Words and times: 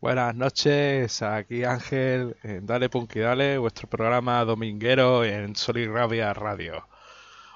Buenas 0.00 0.32
noches, 0.36 1.22
aquí 1.22 1.64
Ángel 1.64 2.36
en 2.44 2.66
Dale 2.66 2.88
Punky 2.88 3.18
Dale, 3.18 3.58
vuestro 3.58 3.88
programa 3.88 4.44
dominguero 4.44 5.24
en 5.24 5.56
Solid 5.56 5.90
Rabia 5.90 6.32
Radio. 6.34 6.86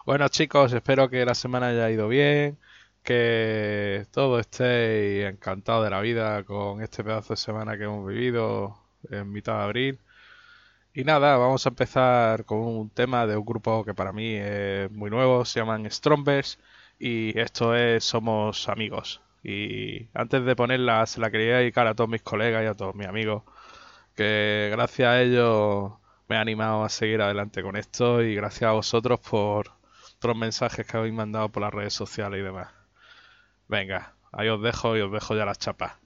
Bueno 0.06 0.29
chicos, 0.29 0.72
espero 0.72 1.08
que 1.08 1.24
la 1.24 1.34
semana 1.36 1.68
haya 1.68 1.88
ido 1.90 2.08
bien, 2.08 2.58
que 3.04 4.06
todo 4.10 4.40
estéis 4.40 5.26
encantados 5.26 5.84
de 5.84 5.90
la 5.90 6.00
vida 6.00 6.42
con 6.44 6.82
este 6.82 7.04
pedazo 7.04 7.35
de 7.35 7.37
semana 7.38 7.78
que 7.78 7.85
hemos 7.85 8.06
vivido 8.08 8.77
en 9.11 9.31
mitad 9.31 9.59
de 9.59 9.63
abril. 9.63 10.01
Y 10.95 11.04
nada, 11.04 11.37
vamos 11.37 11.65
a 11.67 11.71
empezar 11.71 12.45
con 12.45 12.59
un 12.61 12.90
tema 12.90 13.27
de 13.27 13.37
un 13.37 13.45
grupo 13.45 13.85
que 13.85 13.95
para 13.95 14.13
mí 14.13 14.35
es 14.35 14.90
muy 14.90 15.11
nuevo, 15.11 15.45
se 15.45 15.61
llaman 15.61 15.88
Strombers 15.90 16.59
y 16.98 17.38
esto 17.38 17.77
es 17.77 18.05
Somos 18.05 18.69
Amigos. 18.69 19.23
Y 19.43 20.09
antes 20.15 20.45
de 20.45 20.56
ponerla, 20.56 21.06
se 21.06 21.20
la 21.20 21.30
quería 21.30 21.59
dedicar 21.59 21.87
a 21.87 21.95
todos 21.95 22.11
mis 22.11 22.23
colegas 22.23 22.62
y 22.65 22.66
a 22.66 22.74
todos 22.74 22.95
mis 22.95 23.09
amigos, 23.09 23.42
que 24.14 24.69
gracias 24.73 25.09
a 25.09 25.23
ellos 25.23 25.92
me 26.28 26.37
he 26.37 26.38
animado 26.38 26.84
a 26.84 26.88
seguir 26.88 27.23
adelante 27.23 27.62
con 27.62 27.77
esto 27.77 28.23
y 28.23 28.34
gracias 28.34 28.69
a 28.70 28.73
vosotros 28.73 29.20
por 29.20 29.73
los 30.23 30.36
mensajes 30.36 30.86
que 30.86 30.97
habéis 30.97 31.14
mandado 31.14 31.48
por 31.50 31.62
las 31.62 31.74
redes 31.74 31.95
sociales 31.95 32.41
y 32.41 32.45
demás. 32.45 32.69
Venga, 33.69 34.14
ahí 34.33 34.48
os 34.48 34.62
dejo 34.62 34.97
y 34.97 35.00
os 35.00 35.12
dejo 35.12 35.34
ya 35.36 35.45
las 35.45 35.59
chapas. 35.59 36.02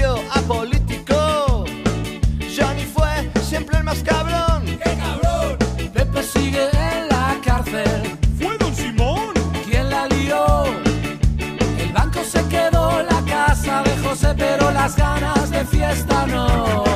medio 0.00 0.16
apolítico. 0.32 1.64
Johnny 2.56 2.84
fue 2.84 3.30
siempre 3.42 3.78
el 3.78 3.84
más 3.84 4.02
cabrón. 4.02 4.64
¡Qué 4.64 4.96
cabrón! 4.96 5.58
Pepe 5.92 6.22
sigue 6.22 6.68
en 6.72 7.08
la 7.08 7.38
cárcel. 7.44 8.18
¡Fue 8.38 8.56
Don 8.58 8.74
Simón! 8.74 9.34
¿Quién 9.68 9.90
la 9.90 10.06
lió? 10.08 10.64
El 11.78 11.92
banco 11.92 12.20
se 12.24 12.42
quedó, 12.48 13.02
la 13.02 13.22
casa 13.24 13.82
de 13.82 13.96
José, 13.98 14.34
pero 14.36 14.70
las 14.70 14.96
ganas 14.96 15.50
de 15.50 15.64
fiesta 15.66 16.26
no. 16.26 16.89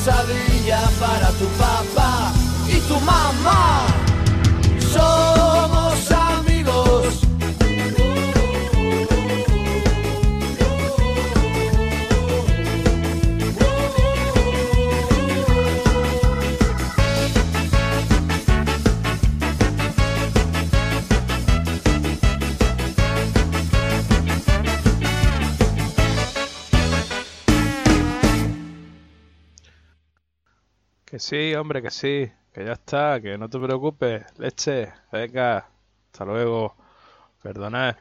pesadilla 0.00 0.80
para 0.98 1.30
tu 1.32 1.46
papá 1.58 2.32
y 2.66 2.80
tu 2.88 2.98
mamá. 3.00 3.89
Sí, 31.30 31.54
hombre, 31.54 31.80
que 31.82 31.90
sí, 31.92 32.32
que 32.52 32.64
ya 32.64 32.72
está, 32.72 33.20
que 33.20 33.38
no 33.38 33.48
te 33.48 33.58
preocupes, 33.60 34.24
leche, 34.38 34.92
venga, 35.12 35.68
hasta 36.06 36.24
luego, 36.24 36.76
perdonad, 37.42 37.96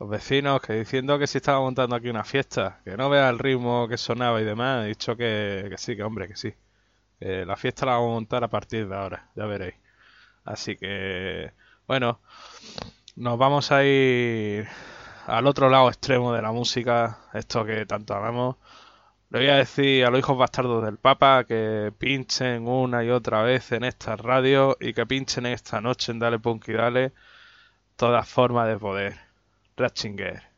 los 0.00 0.08
vecinos 0.10 0.60
que 0.62 0.74
diciendo 0.74 1.18
que 1.18 1.26
si 1.26 1.38
estaba 1.38 1.60
montando 1.60 1.96
aquí 1.96 2.08
una 2.08 2.24
fiesta, 2.24 2.80
que 2.84 2.96
no 2.96 3.10
vea 3.10 3.28
el 3.30 3.38
ritmo 3.38 3.88
que 3.88 3.98
sonaba 3.98 4.40
y 4.40 4.44
demás, 4.44 4.84
he 4.86 4.88
dicho 4.88 5.16
que, 5.16 5.66
que 5.70 5.78
sí, 5.78 5.96
que 5.96 6.02
hombre, 6.02 6.28
que 6.28 6.36
sí, 6.36 6.54
la 7.20 7.56
fiesta 7.56 7.86
la 7.86 7.92
vamos 7.94 8.10
a 8.10 8.14
montar 8.14 8.44
a 8.44 8.48
partir 8.48 8.88
de 8.88 8.96
ahora, 8.96 9.30
ya 9.36 9.46
veréis. 9.46 9.74
Así 10.44 10.76
que, 10.76 11.52
bueno, 11.86 12.20
nos 13.16 13.38
vamos 13.38 13.72
a 13.72 13.84
ir 13.84 14.68
al 15.26 15.46
otro 15.46 15.68
lado 15.70 15.88
extremo 15.88 16.32
de 16.32 16.42
la 16.42 16.52
música, 16.52 17.18
esto 17.34 17.64
que 17.64 17.86
tanto 17.86 18.14
amamos. 18.14 18.56
Le 19.32 19.38
voy 19.38 19.48
a 19.48 19.56
decir 19.56 20.04
a 20.04 20.10
los 20.10 20.18
hijos 20.18 20.36
bastardos 20.36 20.84
del 20.84 20.98
Papa 20.98 21.44
que 21.44 21.90
pinchen 21.96 22.68
una 22.68 23.02
y 23.02 23.08
otra 23.08 23.42
vez 23.42 23.72
en 23.72 23.82
esta 23.82 24.14
radio 24.14 24.76
y 24.78 24.92
que 24.92 25.06
pinchen 25.06 25.46
esta 25.46 25.80
noche 25.80 26.12
en 26.12 26.18
Dale 26.18 26.38
Punk 26.38 26.68
y 26.68 26.74
Dale 26.74 27.14
todas 27.96 28.28
formas 28.28 28.68
de 28.68 28.78
poder. 28.78 29.16
Ratchinger. 29.74 30.51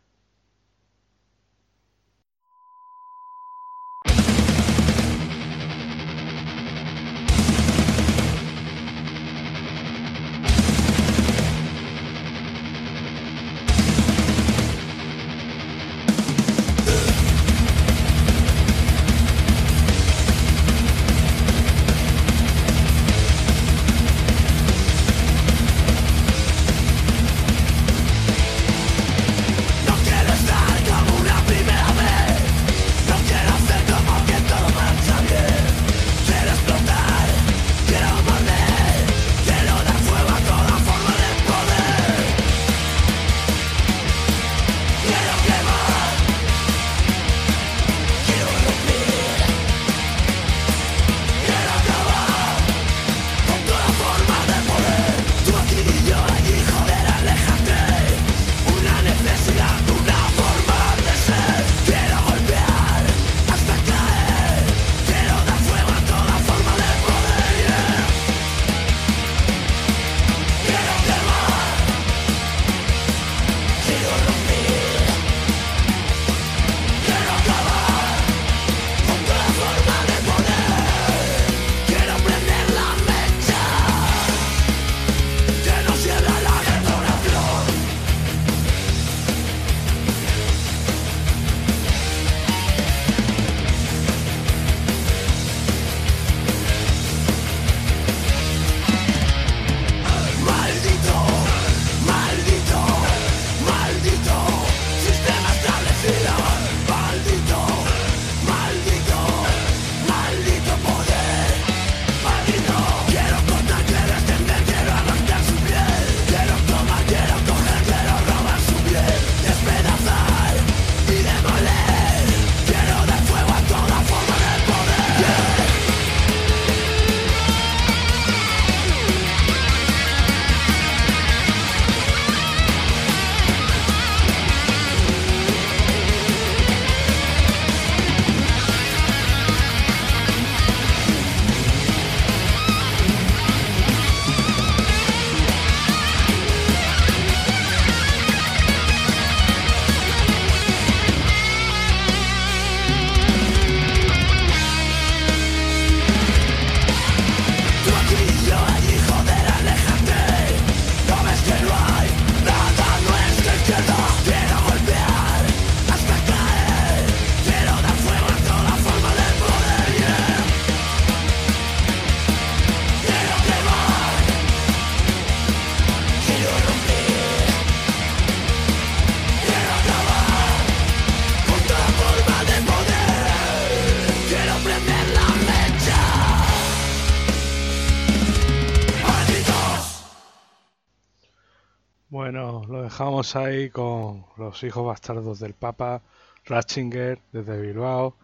Ahí 193.32 193.70
con 193.70 194.26
los 194.36 194.62
hijos 194.62 194.84
bastardos 194.86 195.40
del 195.40 195.54
Papa, 195.54 196.02
Ratzinger 196.44 197.20
desde 197.32 197.60
Bilbao 197.60 198.16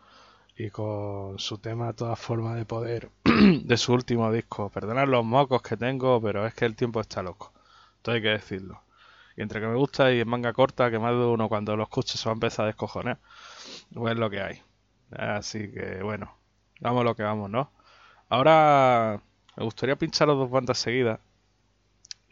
y 0.57 0.69
con 0.69 1.39
su 1.39 1.57
tema 1.59 1.95
Toda 1.95 2.17
forma 2.17 2.55
de 2.55 2.67
poder 2.67 3.11
de 3.25 3.77
su 3.79 3.95
último 3.95 4.31
disco. 4.31 4.69
Perdonad 4.69 5.09
los 5.09 5.25
mocos 5.25 5.63
que 5.63 5.77
tengo, 5.79 6.21
pero 6.21 6.47
es 6.47 6.55
que 6.55 6.67
el 6.67 6.77
tiempo 6.77 7.01
está 7.01 7.23
loco. 7.23 7.53
Todo 8.03 8.15
hay 8.15 8.23
que 8.23 8.29
decirlo. 8.29 8.83
Y 9.37 9.43
entre 9.43 9.61
que 9.61 9.67
me 9.67 9.77
gusta 9.77 10.13
y 10.13 10.21
en 10.21 10.29
manga 10.29 10.53
corta, 10.53 10.91
que 10.91 10.99
más 10.99 11.13
de 11.13 11.25
uno 11.25 11.49
cuando 11.49 11.77
lo 11.77 11.85
escuche 11.85 12.19
se 12.19 12.29
va 12.29 12.33
a 12.33 12.35
empezar 12.35 12.65
a 12.65 12.67
descojonar. 12.67 13.19
Pues 13.95 14.13
es 14.13 14.19
lo 14.19 14.29
que 14.29 14.43
hay. 14.43 14.63
Así 15.13 15.73
que 15.73 16.03
bueno, 16.03 16.37
vamos 16.81 17.05
lo 17.05 17.17
que 17.17 17.23
vamos, 17.23 17.49
¿no? 17.51 17.73
Ahora 18.29 19.23
me 19.57 19.65
gustaría 19.65 19.97
pinchar 19.97 20.29
las 20.29 20.37
dos 20.37 20.51
bandas 20.51 20.79
seguidas. 20.79 21.21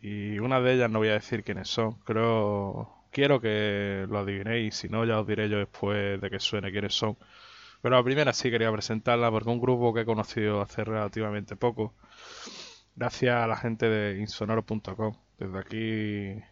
Y 0.00 0.38
una 0.38 0.60
de 0.60 0.74
ellas 0.74 0.90
no 0.90 0.98
voy 1.00 1.08
a 1.08 1.14
decir 1.14 1.44
quiénes 1.44 1.68
son. 1.68 1.94
Creo. 2.04 2.94
Quiero 3.10 3.40
que 3.40 4.06
lo 4.08 4.18
adivinéis. 4.18 4.76
Si 4.76 4.88
no, 4.88 5.04
ya 5.04 5.20
os 5.20 5.26
diré 5.26 5.48
yo 5.48 5.58
después 5.58 6.20
de 6.20 6.30
que 6.30 6.40
suene 6.40 6.70
quiénes 6.70 6.94
son. 6.94 7.16
Pero 7.82 7.96
la 7.96 8.02
primera 8.04 8.32
sí 8.32 8.50
quería 8.50 8.72
presentarla 8.72 9.30
porque 9.30 9.50
un 9.50 9.60
grupo 9.60 9.94
que 9.94 10.02
he 10.02 10.04
conocido 10.04 10.60
hace 10.60 10.84
relativamente 10.84 11.56
poco. 11.56 11.94
Gracias 12.96 13.34
a 13.36 13.46
la 13.46 13.56
gente 13.56 13.88
de 13.88 14.20
insonoro.com. 14.20 15.14
Desde 15.38 15.58
aquí 15.58 16.42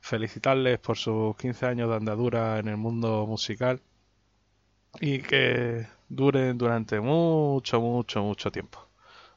felicitarles 0.00 0.78
por 0.80 0.98
sus 0.98 1.36
15 1.36 1.66
años 1.66 1.88
de 1.88 1.96
andadura 1.96 2.58
en 2.58 2.68
el 2.68 2.76
mundo 2.76 3.26
musical 3.26 3.80
y 5.00 5.20
que 5.20 5.86
duren 6.08 6.58
durante 6.58 7.00
mucho, 7.00 7.80
mucho, 7.80 8.22
mucho 8.22 8.50
tiempo. 8.50 8.86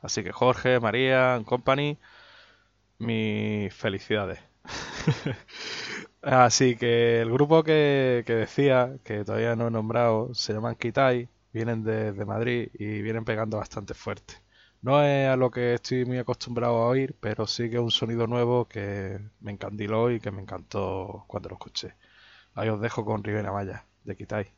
Así 0.01 0.23
que 0.23 0.31
Jorge, 0.31 0.79
María, 0.79 1.41
Company, 1.45 1.97
mis 2.99 3.73
felicidades. 3.73 4.39
Así 6.21 6.75
que 6.75 7.21
el 7.21 7.31
grupo 7.31 7.63
que, 7.63 8.23
decía, 8.27 8.97
que 9.03 9.23
todavía 9.23 9.55
no 9.55 9.67
he 9.67 9.71
nombrado, 9.71 10.33
se 10.33 10.53
llaman 10.53 10.75
Kitai, 10.75 11.29
vienen 11.53 11.83
de, 11.83 12.13
de 12.13 12.25
Madrid 12.25 12.69
y 12.73 13.01
vienen 13.01 13.25
pegando 13.25 13.57
bastante 13.57 13.93
fuerte. 13.93 14.35
No 14.81 15.03
es 15.03 15.27
a 15.29 15.35
lo 15.35 15.49
que 15.51 15.73
estoy 15.75 16.05
muy 16.05 16.19
acostumbrado 16.19 16.75
a 16.77 16.87
oír, 16.87 17.15
pero 17.19 17.47
sí 17.47 17.69
que 17.69 17.77
es 17.77 17.81
un 17.81 17.91
sonido 17.91 18.27
nuevo 18.27 18.65
que 18.67 19.19
me 19.41 19.51
encandiló 19.51 20.11
y 20.11 20.19
que 20.19 20.31
me 20.31 20.41
encantó 20.41 21.25
cuando 21.27 21.49
lo 21.49 21.55
escuché. 21.55 21.95
Ahí 22.53 22.69
os 22.69 22.79
dejo 22.79 23.03
con 23.03 23.23
Rivera 23.23 23.51
Maya, 23.51 23.85
de 24.03 24.15
Kitai. 24.15 24.53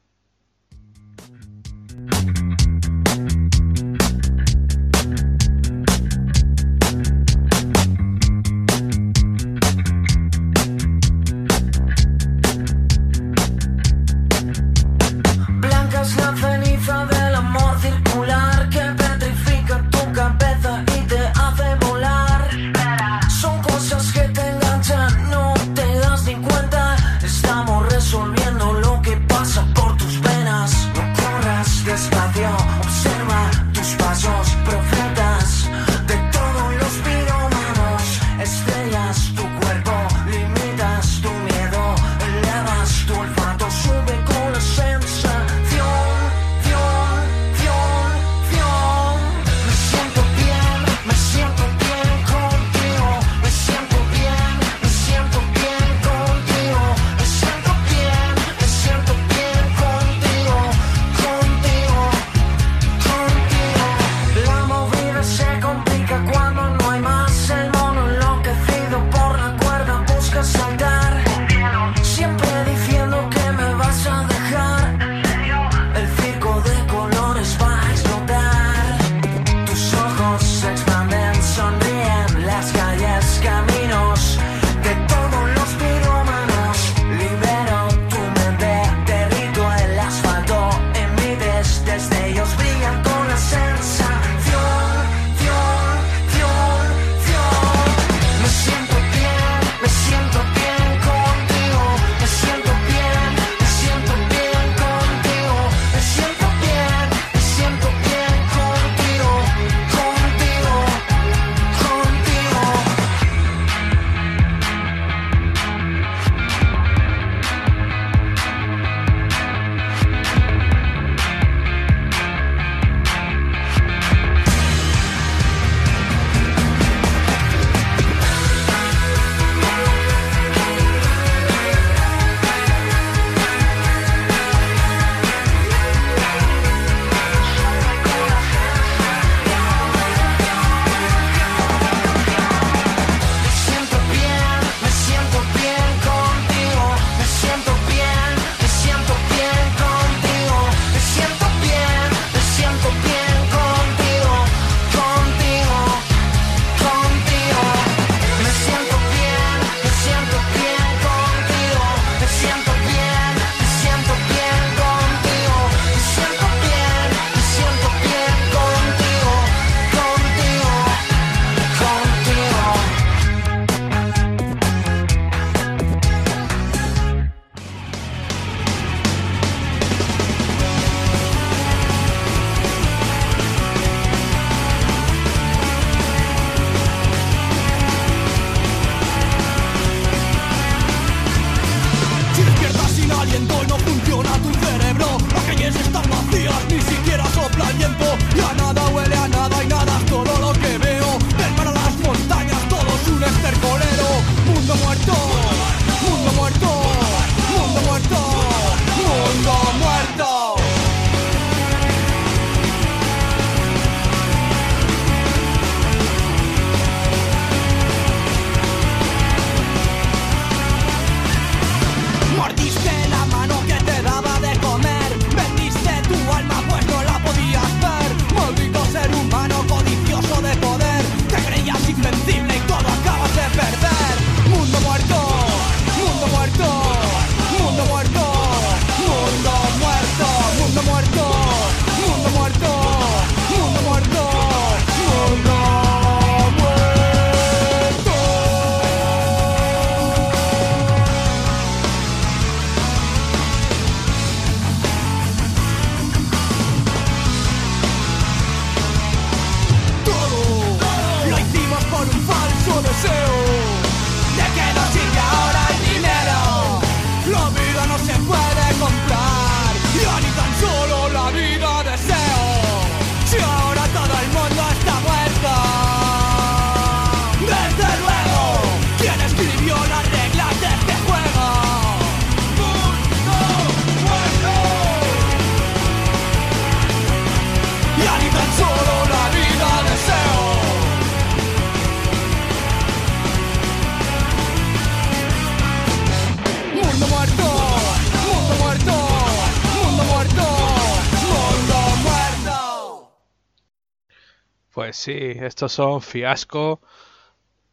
Sí, 305.08 305.14
estos 305.42 305.72
son 305.74 306.02
fiasco. 306.02 306.82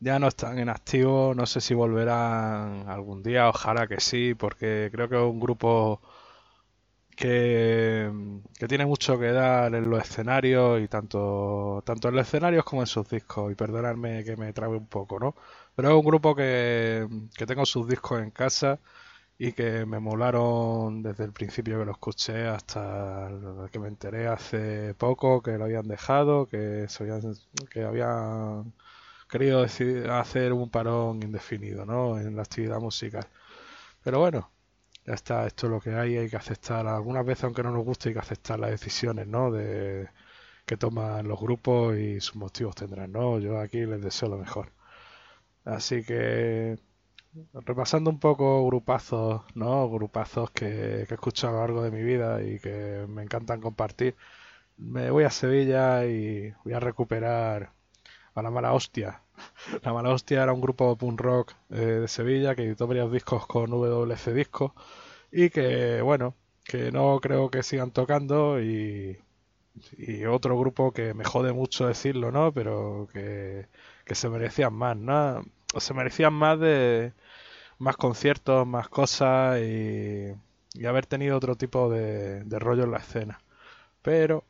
Ya 0.00 0.18
no 0.20 0.28
están 0.28 0.58
en 0.58 0.68
activo. 0.70 1.34
No 1.34 1.46
sé 1.46 1.60
si 1.62 1.74
volverán 1.74 2.88
algún 2.88 3.22
día. 3.22 3.48
Ojalá 3.50 3.86
que 3.88 4.00
sí, 4.00 4.34
porque 4.34 4.90
creo 4.92 5.08
que 5.08 5.16
es 5.16 5.22
un 5.22 5.40
grupo 5.40 6.02
que, 7.16 8.10
que 8.58 8.68
tiene 8.68 8.86
mucho 8.86 9.18
que 9.18 9.26
dar 9.32 9.74
en 9.74 9.88
los 9.90 10.02
escenarios 10.02 10.80
y 10.82 10.88
tanto, 10.88 11.82
tanto 11.86 12.08
en 12.08 12.16
los 12.16 12.26
escenarios 12.26 12.64
como 12.64 12.82
en 12.82 12.86
sus 12.86 13.08
discos. 13.08 13.52
Y 13.52 13.54
perdonadme 13.54 14.24
que 14.24 14.36
me 14.36 14.52
trabe 14.52 14.76
un 14.76 14.86
poco, 14.88 15.18
¿no? 15.20 15.34
Pero 15.76 15.90
es 15.90 15.94
un 15.94 16.04
grupo 16.04 16.34
que, 16.34 17.06
que 17.36 17.46
tengo 17.46 17.64
sus 17.66 17.88
discos 17.88 18.20
en 18.22 18.30
casa 18.30 18.80
y 19.38 19.52
que 19.52 19.84
me 19.86 19.98
molaron 20.00 21.02
desde 21.02 21.24
el 21.24 21.32
principio 21.32 21.78
que 21.78 21.84
lo 21.84 21.92
escuché 21.92 22.46
hasta 22.46 23.28
que 23.72 23.78
me 23.78 23.88
enteré 23.88 24.28
hace 24.28 24.94
poco 24.94 25.42
que 25.42 25.58
lo 25.58 25.64
habían 25.64 25.88
dejado, 25.88 26.46
que, 26.46 26.86
habían, 27.00 27.34
que 27.70 27.84
habían 27.84 28.72
querido 29.28 29.64
hacer 30.12 30.52
un 30.52 30.70
parón 30.70 31.22
indefinido 31.22 31.84
¿no? 31.86 32.18
en 32.18 32.36
la 32.36 32.42
actividad 32.42 32.80
musical. 32.80 33.26
Pero 34.04 34.20
bueno, 34.20 34.50
ya 35.06 35.14
está, 35.14 35.46
esto 35.46 35.66
es 35.66 35.72
lo 35.72 35.80
que 35.80 35.94
hay, 35.94 36.16
hay 36.18 36.30
que 36.30 36.36
aceptar. 36.36 36.86
Algunas 36.86 37.26
veces, 37.26 37.44
aunque 37.44 37.62
no 37.62 37.72
nos 37.72 37.84
guste, 37.84 38.10
hay 38.10 38.14
que 38.14 38.20
aceptar 38.20 38.60
las 38.60 38.70
decisiones 38.70 39.26
¿no? 39.26 39.50
de, 39.50 40.08
que 40.66 40.76
toman 40.76 41.28
los 41.28 41.40
grupos 41.40 41.96
y 41.98 42.20
sus 42.20 42.36
motivos 42.36 42.74
tendrán. 42.76 43.12
¿no? 43.12 43.38
Yo 43.40 43.58
aquí 43.60 43.86
les 43.86 44.02
deseo 44.02 44.28
lo 44.30 44.38
mejor. 44.38 44.72
Así 45.64 46.04
que 46.04 46.78
repasando 47.54 48.10
un 48.10 48.18
poco 48.18 48.66
grupazos, 48.66 49.42
¿no? 49.54 49.88
Grupazos 49.90 50.50
que, 50.50 50.66
he 51.00 51.02
escuchado 51.02 51.54
a 51.54 51.56
lo 51.56 51.60
largo 51.60 51.82
de 51.82 51.90
mi 51.90 52.02
vida 52.02 52.42
y 52.42 52.58
que 52.58 53.06
me 53.08 53.22
encantan 53.22 53.60
compartir. 53.60 54.16
Me 54.76 55.10
voy 55.10 55.24
a 55.24 55.30
Sevilla 55.30 56.06
y 56.06 56.52
voy 56.64 56.74
a 56.74 56.80
recuperar 56.80 57.72
a 58.34 58.42
La 58.42 58.50
Mala 58.50 58.72
Hostia. 58.74 59.22
La 59.82 59.92
Mala 59.92 60.10
Hostia 60.10 60.42
era 60.42 60.52
un 60.52 60.60
grupo 60.60 60.90
de 60.90 60.96
punk 60.96 61.20
rock 61.20 61.52
eh, 61.70 61.76
de 61.76 62.08
Sevilla 62.08 62.54
que 62.54 62.64
editó 62.64 62.86
varios 62.86 63.12
discos 63.12 63.46
con 63.46 63.70
WC 63.70 64.34
Discos 64.34 64.72
y 65.32 65.50
que, 65.50 66.02
bueno, 66.02 66.34
que 66.64 66.92
no 66.92 67.20
creo 67.20 67.50
que 67.50 67.62
sigan 67.62 67.90
tocando 67.92 68.60
y, 68.60 69.18
otro 70.28 70.58
grupo 70.58 70.92
que 70.92 71.14
me 71.14 71.24
jode 71.24 71.52
mucho 71.52 71.88
decirlo, 71.88 72.30
¿no? 72.30 72.52
Pero 72.52 73.08
que, 73.12 73.66
que 74.04 74.14
se 74.14 74.28
merecían 74.28 74.72
más, 74.74 74.96
¿no? 74.96 75.44
Se 75.78 75.94
merecían 75.94 76.32
más 76.34 76.58
de 76.60 77.12
más 77.78 77.96
conciertos, 77.96 78.66
más 78.66 78.88
cosas 78.88 79.60
y, 79.60 80.34
haber 80.86 81.06
tenido 81.06 81.36
otro 81.36 81.56
tipo 81.56 81.90
de, 81.90 82.44
rollo 82.58 82.84
en 82.84 82.92
la 82.92 82.98
escena. 82.98 83.40
Pero 84.02 84.44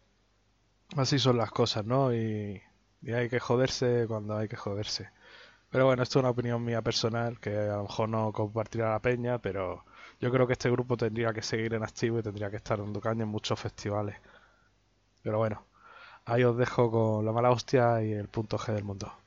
así 0.97 1.19
son 1.19 1.39
las 1.39 1.51
cosas, 1.51 1.85
¿no? 1.87 2.15
Y, 2.15 2.63
y 3.03 3.13
hay 3.13 3.29
que 3.29 3.41
joderse 3.41 4.07
cuando 4.09 4.37
hay 4.37 4.49
que 4.49 4.57
joderse. 4.57 5.11
Pero 5.71 5.87
bueno, 5.87 6.03
esto 6.03 6.19
es 6.21 6.23
una 6.23 6.31
opinión 6.31 6.65
mía 6.65 6.83
personal 6.83 7.41
que 7.41 7.51
a 7.57 7.77
lo 7.77 7.85
mejor 7.85 8.09
no 8.09 8.33
compartirá 8.33 8.91
la 8.93 9.01
peña, 9.01 9.39
pero 9.41 9.85
yo 10.21 10.31
creo 10.33 10.47
que 10.47 10.55
este 10.55 10.71
grupo 10.71 10.97
tendría 10.97 11.33
que 11.33 11.43
seguir 11.43 11.75
en 11.75 11.83
activo 11.85 12.19
y 12.21 12.23
tendría 12.23 12.51
que 12.51 12.57
estar 12.57 12.79
dando 12.79 13.01
caña 13.01 13.25
en 13.25 13.29
muchos 13.31 13.59
festivales. 13.61 14.17
Pero 15.23 15.39
bueno, 15.39 15.67
ahí 16.27 16.45
os 16.45 16.57
dejo 16.57 16.91
con 16.91 17.25
la 17.27 17.33
mala 17.33 17.51
hostia 17.51 18.03
y 18.03 18.13
el 18.13 18.29
punto 18.29 18.59
G 18.59 18.73
del 18.75 18.85
mundo. 18.85 19.24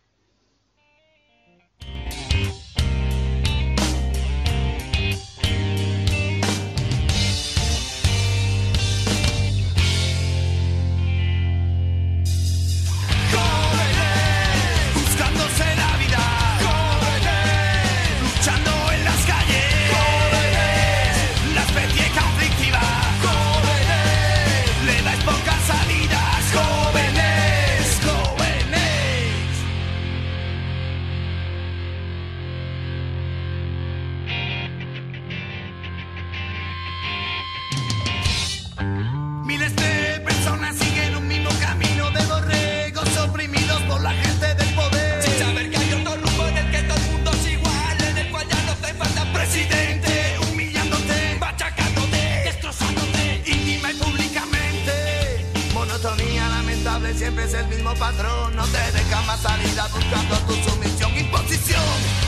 siempre 57.27 57.43
es 57.43 57.53
el 57.55 57.67
mismo 57.67 57.93
patrón. 57.95 58.55
No 58.55 58.63
te 58.67 58.91
deja 58.93 59.21
más 59.23 59.41
salida 59.41 59.85
buscando 59.93 60.37
tu 60.47 60.53
sumisión. 60.69 61.11
Imposición, 61.17 61.83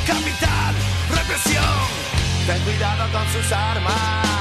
capital, 0.06 0.76
represión. 1.10 1.64
Ten 2.46 2.62
cuidado 2.64 3.10
con 3.14 3.26
sus 3.32 3.50
armas. 3.54 4.39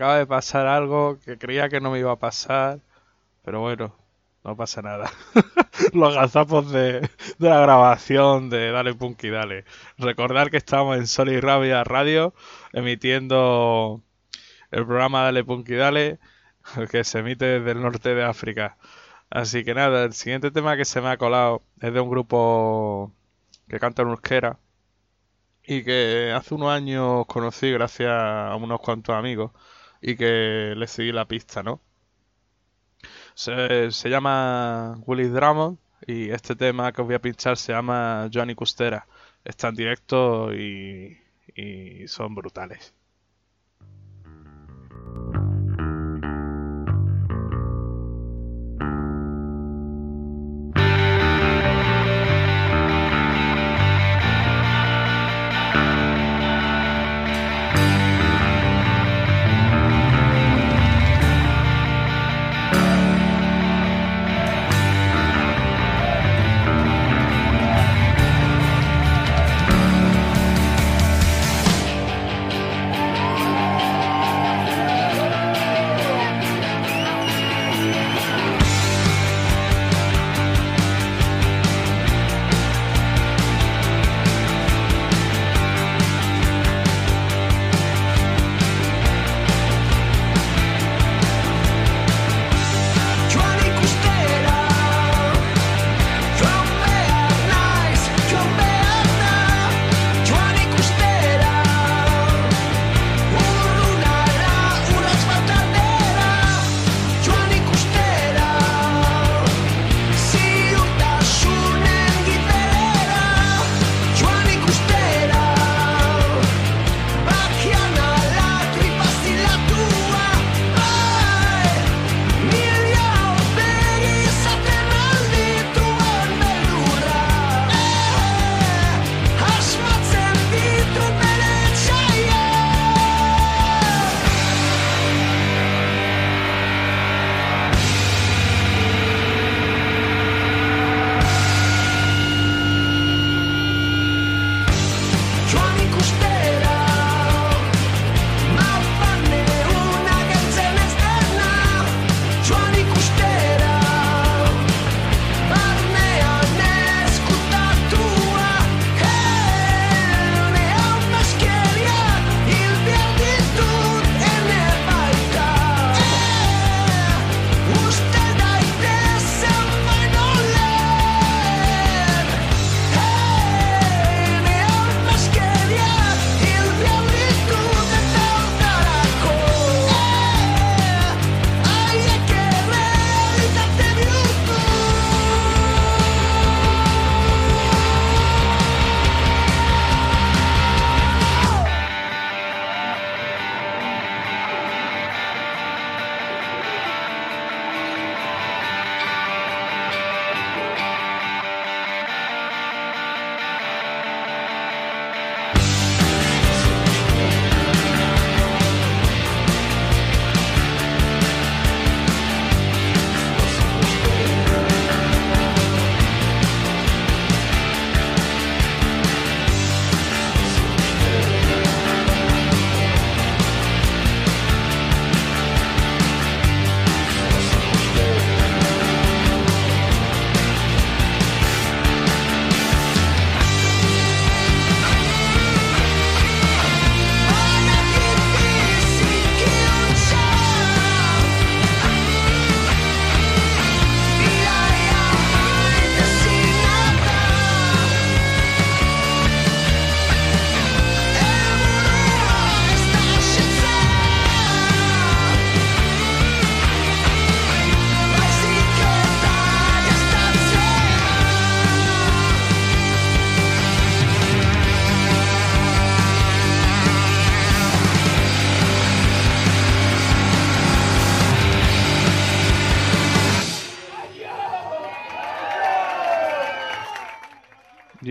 Acaba 0.00 0.16
de 0.16 0.26
pasar 0.26 0.66
algo 0.66 1.18
que 1.20 1.36
creía 1.36 1.68
que 1.68 1.78
no 1.78 1.90
me 1.90 1.98
iba 1.98 2.10
a 2.10 2.18
pasar, 2.18 2.80
pero 3.44 3.60
bueno, 3.60 3.94
no 4.44 4.56
pasa 4.56 4.80
nada. 4.80 5.12
Los 5.92 6.14
gazapos 6.14 6.72
de, 6.72 7.10
la 7.38 7.60
grabación 7.60 8.48
de 8.48 8.70
Dale 8.70 8.94
Punky 8.94 9.28
Dale. 9.28 9.66
Recordar 9.98 10.50
que 10.50 10.56
estamos 10.56 10.96
en 10.96 11.06
Sol 11.06 11.28
y 11.28 11.38
Rabia 11.38 11.84
Radio, 11.84 12.32
emitiendo 12.72 14.02
el 14.70 14.86
programa 14.86 15.24
Dale 15.24 15.44
Punky 15.44 15.74
Dale, 15.74 16.18
que 16.90 17.04
se 17.04 17.18
emite 17.18 17.44
desde 17.60 17.72
el 17.72 17.82
norte 17.82 18.14
de 18.14 18.24
África. 18.24 18.78
Así 19.28 19.64
que 19.64 19.74
nada, 19.74 20.04
el 20.04 20.14
siguiente 20.14 20.50
tema 20.50 20.78
que 20.78 20.86
se 20.86 21.02
me 21.02 21.08
ha 21.10 21.18
colado 21.18 21.62
es 21.82 21.92
de 21.92 22.00
un 22.00 22.08
grupo 22.08 23.12
que 23.68 23.78
canta 23.78 24.00
en 24.00 24.08
euskera 24.08 24.58
y 25.62 25.84
que 25.84 26.32
hace 26.34 26.54
unos 26.54 26.70
años 26.70 27.26
conocí 27.26 27.70
gracias 27.70 28.10
a 28.10 28.56
unos 28.56 28.80
cuantos 28.80 29.14
amigos 29.14 29.50
y 30.00 30.16
que 30.16 30.74
le 30.76 30.86
seguí 30.86 31.12
la 31.12 31.26
pista, 31.26 31.62
¿no? 31.62 31.80
Se, 33.34 33.90
se 33.92 34.08
llama 34.10 34.98
Willis 35.06 35.32
Drummond 35.32 35.78
y 36.06 36.30
este 36.30 36.56
tema 36.56 36.92
que 36.92 37.00
os 37.02 37.06
voy 37.06 37.14
a 37.16 37.20
pinchar 37.20 37.56
se 37.56 37.72
llama 37.72 38.28
Johnny 38.32 38.54
Custera. 38.54 39.06
Está 39.44 39.68
en 39.68 39.74
directo 39.76 40.52
y, 40.54 41.18
y 41.54 42.06
son 42.08 42.34
brutales. 42.34 42.94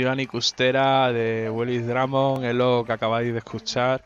Giovanni 0.09 0.25
Custera 0.25 1.13
de 1.13 1.51
Willis 1.51 1.85
Drummond, 1.85 2.43
es 2.43 2.55
lo 2.55 2.83
que 2.83 2.93
acabáis 2.93 3.31
de 3.31 3.37
escuchar. 3.37 4.03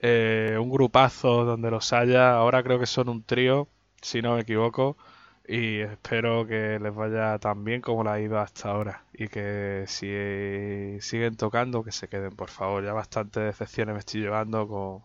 Eh, 0.00 0.58
un 0.60 0.68
grupazo 0.70 1.46
donde 1.46 1.70
los 1.70 1.94
haya, 1.94 2.34
ahora 2.34 2.62
creo 2.62 2.78
que 2.78 2.84
son 2.86 3.08
un 3.08 3.22
trío, 3.22 3.68
si 4.02 4.20
no 4.20 4.34
me 4.34 4.42
equivoco, 4.42 4.98
y 5.46 5.80
espero 5.80 6.46
que 6.46 6.78
les 6.78 6.94
vaya 6.94 7.38
tan 7.38 7.64
bien 7.64 7.80
como 7.80 8.04
la 8.04 8.14
ha 8.14 8.20
ido 8.20 8.38
hasta 8.38 8.70
ahora. 8.70 9.04
Y 9.14 9.28
que 9.28 9.84
si 9.86 11.00
siguen 11.00 11.36
tocando, 11.36 11.82
que 11.84 11.92
se 11.92 12.08
queden, 12.08 12.36
por 12.36 12.50
favor. 12.50 12.84
Ya 12.84 12.92
bastantes 12.92 13.42
decepciones 13.44 13.94
me 13.94 14.00
estoy 14.00 14.20
llevando 14.20 14.68
con, 14.68 15.02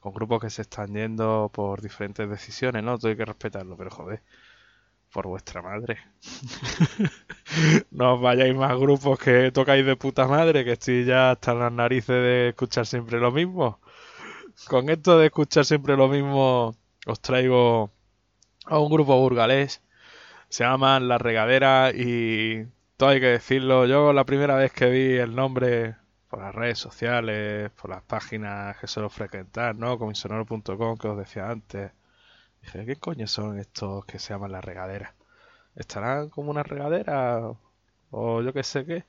con 0.00 0.12
grupos 0.14 0.40
que 0.42 0.50
se 0.50 0.62
están 0.62 0.94
yendo 0.94 1.50
por 1.52 1.82
diferentes 1.82 2.28
decisiones, 2.30 2.84
¿no? 2.84 2.98
Todo 2.98 3.10
hay 3.10 3.16
que 3.16 3.24
respetarlo, 3.24 3.76
pero 3.76 3.90
joder, 3.90 4.22
por 5.12 5.26
vuestra 5.26 5.62
madre. 5.62 5.98
no 7.90 8.14
os 8.14 8.20
vayáis 8.20 8.54
más 8.54 8.76
grupos 8.78 9.18
que 9.18 9.50
tocáis 9.52 9.84
de 9.86 9.96
puta 9.96 10.26
madre, 10.26 10.64
que 10.64 10.72
estoy 10.72 11.04
ya 11.04 11.32
hasta 11.32 11.54
las 11.54 11.72
narices 11.72 12.08
de 12.08 12.48
escuchar 12.50 12.86
siempre 12.86 13.18
lo 13.18 13.32
mismo. 13.32 13.80
Con 14.68 14.90
esto 14.90 15.18
de 15.18 15.26
escuchar 15.26 15.64
siempre 15.64 15.96
lo 15.96 16.08
mismo, 16.08 16.74
os 17.06 17.20
traigo 17.20 17.90
a 18.66 18.78
un 18.78 18.90
grupo 18.90 19.18
burgalés. 19.18 19.82
Se 20.48 20.64
llaman 20.64 21.08
La 21.08 21.18
Regadera 21.18 21.92
y 21.94 22.66
todo 22.96 23.10
hay 23.10 23.20
que 23.20 23.26
decirlo. 23.26 23.86
Yo 23.86 24.12
la 24.12 24.24
primera 24.24 24.56
vez 24.56 24.72
que 24.72 24.90
vi 24.90 25.16
el 25.16 25.34
nombre 25.34 25.96
por 26.28 26.40
las 26.40 26.54
redes 26.54 26.78
sociales, 26.78 27.70
por 27.80 27.90
las 27.90 28.02
páginas 28.02 28.76
que 28.78 28.86
suelo 28.86 29.08
frecuentar, 29.10 29.74
¿no? 29.76 29.98
Comisonoro.com 29.98 30.96
que 30.96 31.08
os 31.08 31.18
decía 31.18 31.50
antes. 31.50 31.92
¿Qué 32.72 32.96
coño 32.96 33.26
son 33.26 33.58
estos 33.58 34.04
que 34.04 34.18
se 34.18 34.34
llaman 34.34 34.52
La 34.52 34.60
Regadera? 34.60 35.14
¿Estarán 35.76 36.28
como 36.28 36.50
una 36.50 36.62
regadera? 36.62 37.52
O 38.10 38.42
yo 38.42 38.52
qué 38.52 38.62
sé 38.62 38.84
qué. 38.84 39.04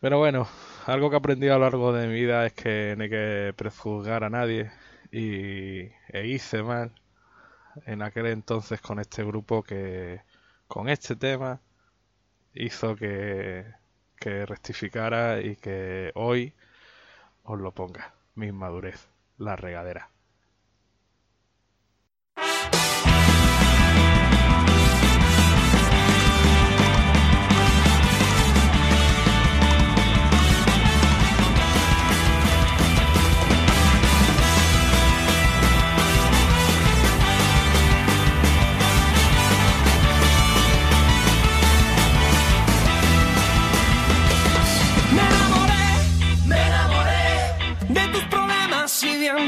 Pero 0.00 0.18
bueno, 0.18 0.48
algo 0.86 1.10
que 1.10 1.16
he 1.16 1.18
aprendido 1.18 1.54
a 1.54 1.58
lo 1.58 1.64
largo 1.64 1.92
de 1.92 2.08
mi 2.08 2.14
vida 2.14 2.46
es 2.46 2.52
que 2.54 2.94
no 2.96 3.04
hay 3.04 3.10
que 3.10 3.54
prejuzgar 3.56 4.24
a 4.24 4.30
nadie. 4.30 4.70
Y 5.12 5.90
e 6.08 6.26
hice 6.26 6.62
mal 6.62 6.92
en 7.86 8.02
aquel 8.02 8.26
entonces 8.26 8.80
con 8.80 9.00
este 9.00 9.24
grupo 9.24 9.62
que 9.62 10.22
con 10.68 10.88
este 10.88 11.16
tema 11.16 11.60
hizo 12.54 12.96
que, 12.96 13.66
que 14.18 14.46
rectificara 14.46 15.40
y 15.40 15.56
que 15.56 16.12
hoy 16.14 16.54
os 17.44 17.60
lo 17.60 17.72
ponga. 17.72 18.14
Mi 18.34 18.48
inmadurez, 18.48 19.08
la 19.38 19.56
regadera. 19.56 20.10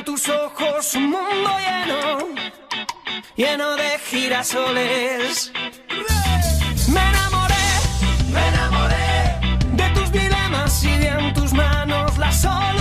Tus 0.04 0.28
ojos 0.28 0.94
un 0.94 1.10
mundo 1.10 1.50
lleno, 1.58 2.18
lleno 3.36 3.76
de 3.76 3.98
girasoles. 3.98 5.52
Me 6.88 7.00
enamoré, 7.00 7.54
me 8.32 8.48
enamoré 8.48 9.58
de 9.72 9.88
tus 9.90 10.10
dilemas 10.10 10.84
y 10.84 10.98
vi 10.98 11.06
en 11.06 11.34
tus 11.34 11.52
manos 11.52 12.18
las 12.18 12.40
soluciones, 12.40 12.71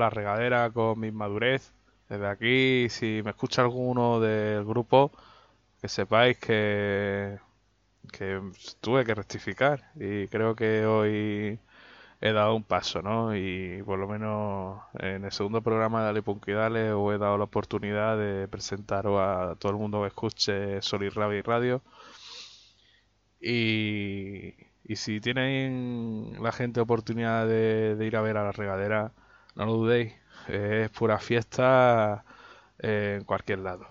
la 0.00 0.10
regadera 0.10 0.70
con 0.70 0.98
mi 1.00 1.10
madurez. 1.12 1.72
Desde 2.08 2.26
aquí, 2.28 2.88
si 2.90 3.22
me 3.24 3.30
escucha 3.30 3.62
alguno 3.62 4.20
del 4.20 4.64
grupo, 4.64 5.12
que 5.80 5.88
sepáis 5.88 6.38
que, 6.38 7.38
que 8.12 8.40
tuve 8.80 9.04
que 9.04 9.14
rectificar 9.14 9.92
y 9.96 10.28
creo 10.28 10.54
que 10.56 10.86
hoy 10.86 11.60
he 12.20 12.32
dado 12.32 12.54
un 12.54 12.64
paso, 12.64 13.02
¿no? 13.02 13.34
Y 13.36 13.82
por 13.84 13.98
lo 13.98 14.08
menos 14.08 14.82
en 14.98 15.24
el 15.24 15.32
segundo 15.32 15.62
programa 15.62 16.12
de 16.12 16.22
Dale 16.54 16.92
os 16.92 17.14
he 17.14 17.18
dado 17.18 17.38
la 17.38 17.44
oportunidad 17.44 18.18
de 18.18 18.48
presentaros 18.48 19.18
a 19.20 19.56
todo 19.58 19.72
el 19.72 19.78
mundo 19.78 20.02
que 20.02 20.08
escuche 20.08 20.82
Solid 20.82 21.12
Radio 21.14 21.38
y 21.38 21.42
Radio. 21.42 21.82
Y, 23.40 24.54
y 24.84 24.96
si 24.96 25.20
tienen 25.20 26.36
la 26.42 26.52
gente 26.52 26.80
oportunidad 26.80 27.46
de, 27.46 27.96
de 27.96 28.06
ir 28.06 28.16
a 28.16 28.22
ver 28.22 28.36
a 28.36 28.44
la 28.44 28.52
regadera, 28.52 29.12
no 29.56 29.66
lo 29.66 29.74
dudéis, 29.74 30.14
es 30.48 30.90
pura 30.90 31.18
fiesta 31.18 32.24
eh, 32.78 33.16
en 33.18 33.24
cualquier 33.24 33.60
lado. 33.60 33.86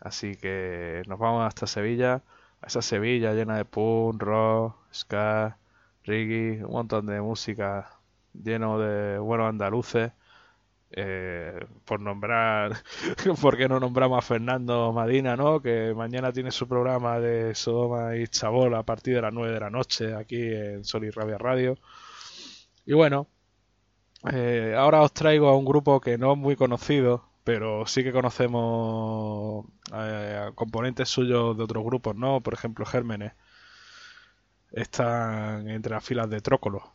Así 0.00 0.36
que 0.36 1.02
nos 1.08 1.18
vamos 1.18 1.46
hasta 1.46 1.66
Sevilla, 1.66 2.22
a 2.62 2.66
esa 2.66 2.82
Sevilla 2.82 3.32
llena 3.34 3.56
de 3.56 3.64
punk, 3.64 4.22
rock, 4.22 4.76
ska, 4.92 5.58
reggae, 6.04 6.64
un 6.64 6.72
montón 6.72 7.06
de 7.06 7.20
música 7.20 7.90
lleno 8.32 8.78
de 8.78 9.18
buenos 9.18 9.48
andaluces. 9.48 10.12
Eh, 10.92 11.66
por 11.84 12.00
nombrar, 12.00 12.72
¿por 13.42 13.56
qué 13.56 13.68
no 13.68 13.80
nombramos 13.80 14.18
a 14.18 14.22
Fernando 14.22 14.92
Madina, 14.92 15.36
¿no? 15.36 15.60
Que 15.60 15.92
mañana 15.94 16.32
tiene 16.32 16.52
su 16.52 16.68
programa 16.68 17.18
de 17.18 17.54
Sodoma 17.54 18.16
y 18.16 18.28
Chabol 18.28 18.74
a 18.74 18.84
partir 18.84 19.16
de 19.16 19.22
las 19.22 19.32
9 19.32 19.52
de 19.52 19.60
la 19.60 19.70
noche 19.70 20.14
aquí 20.14 20.36
en 20.36 20.84
Sol 20.84 21.04
y 21.04 21.10
Rabia 21.10 21.38
Radio. 21.38 21.76
Y 22.86 22.94
bueno, 22.94 23.28
eh, 24.32 24.74
ahora 24.76 25.02
os 25.02 25.12
traigo 25.12 25.48
a 25.48 25.56
un 25.56 25.64
grupo 25.64 26.00
que 26.00 26.18
no 26.18 26.32
es 26.32 26.38
muy 26.38 26.56
conocido, 26.56 27.24
pero 27.44 27.86
sí 27.86 28.02
que 28.04 28.12
conocemos 28.12 29.66
eh, 29.94 30.50
componentes 30.54 31.08
suyos 31.08 31.56
de 31.56 31.64
otros 31.64 31.84
grupos, 31.84 32.16
¿no? 32.16 32.40
Por 32.40 32.54
ejemplo, 32.54 32.84
Gérmenes. 32.86 33.32
Están 34.72 35.68
entre 35.68 35.92
las 35.92 36.04
filas 36.04 36.30
de 36.30 36.40
Trócolo, 36.40 36.92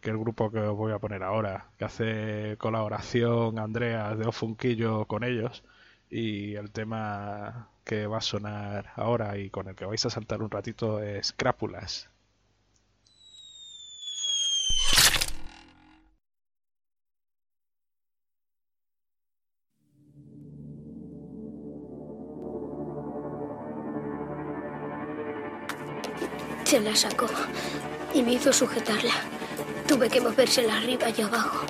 que 0.00 0.10
es 0.10 0.14
el 0.14 0.20
grupo 0.20 0.50
que 0.50 0.58
os 0.60 0.76
voy 0.76 0.92
a 0.92 0.98
poner 0.98 1.22
ahora, 1.22 1.70
que 1.78 1.84
hace 1.84 2.56
colaboración 2.58 3.58
Andrea 3.58 4.14
de 4.16 4.26
Ofunquillo 4.26 5.06
con 5.06 5.24
ellos. 5.24 5.64
Y 6.10 6.54
el 6.56 6.70
tema 6.72 7.70
que 7.84 8.06
va 8.06 8.18
a 8.18 8.20
sonar 8.20 8.92
ahora 8.96 9.38
y 9.38 9.50
con 9.50 9.68
el 9.68 9.74
que 9.76 9.86
vais 9.86 10.04
a 10.06 10.10
saltar 10.10 10.42
un 10.42 10.50
ratito 10.50 11.00
es 11.02 11.32
Crápulas. 11.32 12.11
La 26.82 26.96
sacó 26.96 27.26
y 28.12 28.22
me 28.22 28.32
hizo 28.32 28.52
sujetarla. 28.52 29.14
Tuve 29.86 30.08
que 30.08 30.20
movérsela 30.20 30.76
arriba 30.76 31.08
y 31.16 31.22
abajo 31.22 31.64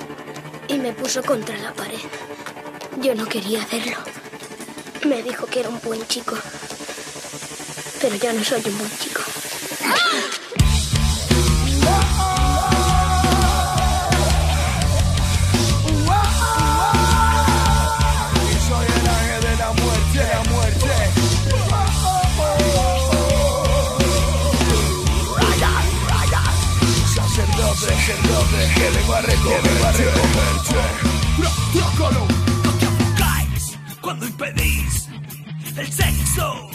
y 0.68 0.78
me 0.78 0.92
puso 0.92 1.22
contra 1.22 1.56
la 1.58 1.72
pared. 1.72 1.98
Yo 3.00 3.14
no 3.14 3.26
quería 3.26 3.62
hacerlo. 3.62 3.96
Me 5.06 5.22
dijo 5.22 5.46
que 5.46 5.60
era 5.60 5.68
un 5.68 5.80
buen 5.80 6.06
chico. 6.06 6.36
Pero 8.00 8.16
ya 8.16 8.32
no 8.32 8.42
soy 8.42 8.62
un 8.66 8.78
buen 8.78 8.90
chico. 8.98 9.22
Sacerdote, 28.62 28.74
que 28.74 28.90
vengo 28.98 29.14
a 29.14 29.20
recoger, 29.20 29.62
vengo 29.62 29.86
a 29.86 29.92
recogerte. 29.92 31.02
No 32.64 32.72
te 32.78 32.86
enfocáis 32.86 33.78
cuando 34.00 34.26
impedís 34.26 35.08
el 35.76 35.92
sexo, 35.92 36.70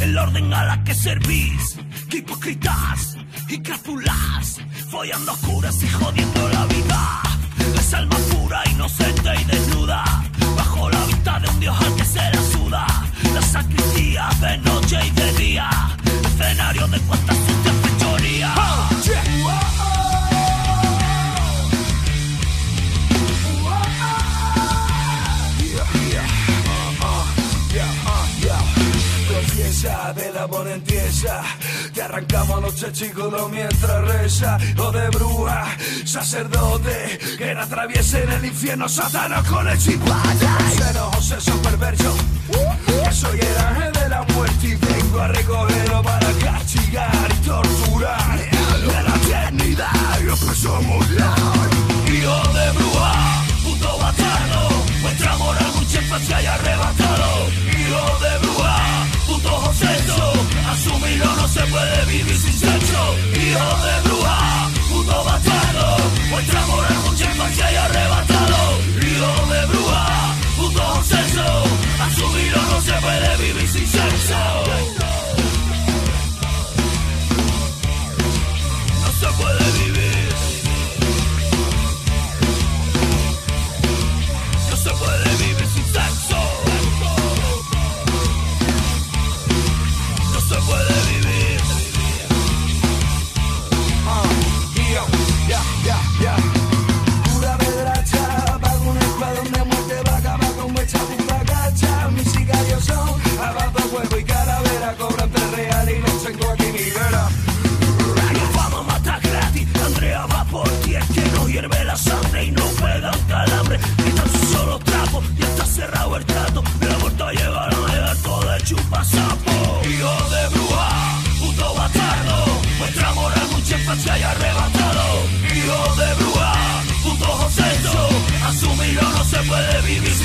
el 0.00 0.18
orden 0.18 0.52
a 0.52 0.64
la 0.64 0.84
que 0.84 0.94
servís. 0.94 1.76
Que 2.08 2.18
hipócritas 2.18 3.16
y 3.48 3.58
crápulas, 3.60 4.60
follando 4.90 5.34
curas 5.38 5.82
y 5.82 5.88
jodiendo 5.88 6.48
la 6.48 6.66
vida. 6.66 7.03
Reza 34.44 34.58
O 34.78 34.92
de 34.92 35.08
bruja, 35.10 35.64
sacerdote 36.04 37.18
Que 37.38 37.54
no 37.54 37.62
atraviesen 37.62 38.30
el 38.30 38.44
infierno 38.44 38.88
Satanás 38.88 39.46
con 39.48 39.66
el 39.68 39.78
chipaya 39.78 40.58
Cero 40.76 41.10
José 41.14 41.40
son 41.40 41.58
perverso 41.60 42.14
Que 42.86 43.12
soy 43.12 43.40
el 43.40 43.58
ángel 43.58 43.92
de 43.92 44.08
la 44.08 44.22
muerte 44.34 44.66
Y 44.66 44.74
vengo 44.74 45.20
a 45.20 45.28
recogerlo 45.28 46.02
para 46.02 46.32
castigar 46.32 47.28
y 47.30 47.46
torturar. 47.46 48.38
De 48.38 49.02
la 49.02 49.16
eternidad 49.16 50.20
Yo 50.24 50.36
somos 50.36 51.10
la 51.10 51.34
Hijo 52.06 52.52
de 52.52 52.72
bruja, 52.72 53.44
puto 53.62 53.98
bastardo 53.98 54.68
Vuestra 55.02 55.36
moral 55.36 55.72
mucha 55.74 56.00
infancia 56.00 56.42
y 56.42 56.46
arrebatado 56.46 56.93
Hijo 57.16 58.18
de 58.24 58.38
bruja, 58.38 59.06
puto 59.26 59.48
joseso 59.48 60.32
Asumirlo 60.70 61.36
no 61.36 61.48
se 61.48 61.60
puede 61.66 62.04
vivir 62.06 62.36
sin 62.36 62.52
sexo. 62.52 63.00
Hijo 63.34 63.68
de 63.86 64.08
bruja, 64.08 64.70
puto 64.90 65.24
bastardo. 65.24 65.96
Vuestra 66.30 66.66
moral 66.66 66.96
mucha 67.06 67.24
infancia 67.30 67.72
y 67.72 67.76
arrebatado. 67.76 68.78
Hijo 69.06 69.46
de 69.52 69.66
bruja, 69.66 70.34
puto 70.56 70.80
joseso 70.80 71.64
Asumirlo 72.06 72.62
no 72.62 72.80
se 72.80 72.92
puede 72.92 73.36
vivir 73.36 73.68
sin 73.68 73.86
sexo. 73.86 74.42
No 79.02 79.10
se 79.20 79.42
puede 79.42 79.64
vivir 79.72 79.83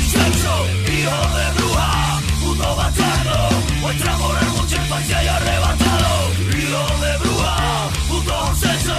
sexo. 0.09 0.53
Hijo 0.93 1.19
de 1.37 1.45
bruja, 1.57 2.21
puto 2.41 2.75
bastardo. 2.75 3.49
Vuestra 3.81 4.17
moral 4.17 4.49
mucha 4.57 4.75
infancia 4.75 5.23
y 5.23 5.27
arrebatado. 5.27 6.11
Hijo 6.57 6.83
de 7.03 7.17
bruja, 7.19 7.55
puto 8.09 8.33
joseso. 8.33 8.97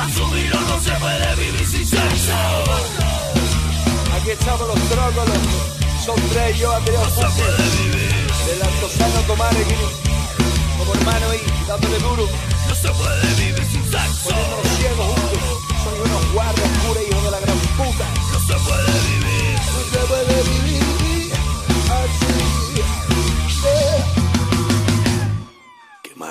Asumirlo 0.00 0.60
no 0.60 0.80
se 0.80 0.92
puede 0.92 1.34
vivir 1.36 1.66
sin 1.66 1.86
sexo. 1.86 2.38
Aquí 4.16 4.30
estamos 4.30 4.66
los 4.66 4.80
trócolos, 4.88 5.38
son 6.04 6.16
tres 6.30 6.58
yo, 6.58 6.74
Andrea 6.74 7.00
No 7.00 7.10
se 7.10 7.28
puede 7.38 7.62
vivir, 7.82 8.26
del 8.46 8.62
Altozano 8.62 9.20
Tomare, 9.26 9.64
como 10.78 10.94
hermano 10.94 11.30
ahí, 11.30 11.42
dándole 11.68 11.98
duro, 11.98 12.28
no 12.68 12.74
se 12.74 12.88
puede 12.88 13.34
vivir 13.34 13.64
sin 13.70 13.84
sexo. 13.84 14.24
poniéndonos 14.24 14.68
ciegos 14.78 15.06
juntos, 15.06 15.58
son 15.84 16.10
unos 16.10 16.32
guardias 16.32 16.68
puros 16.82 17.02
hijos 17.08 17.15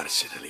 karşılığı. 0.05 0.44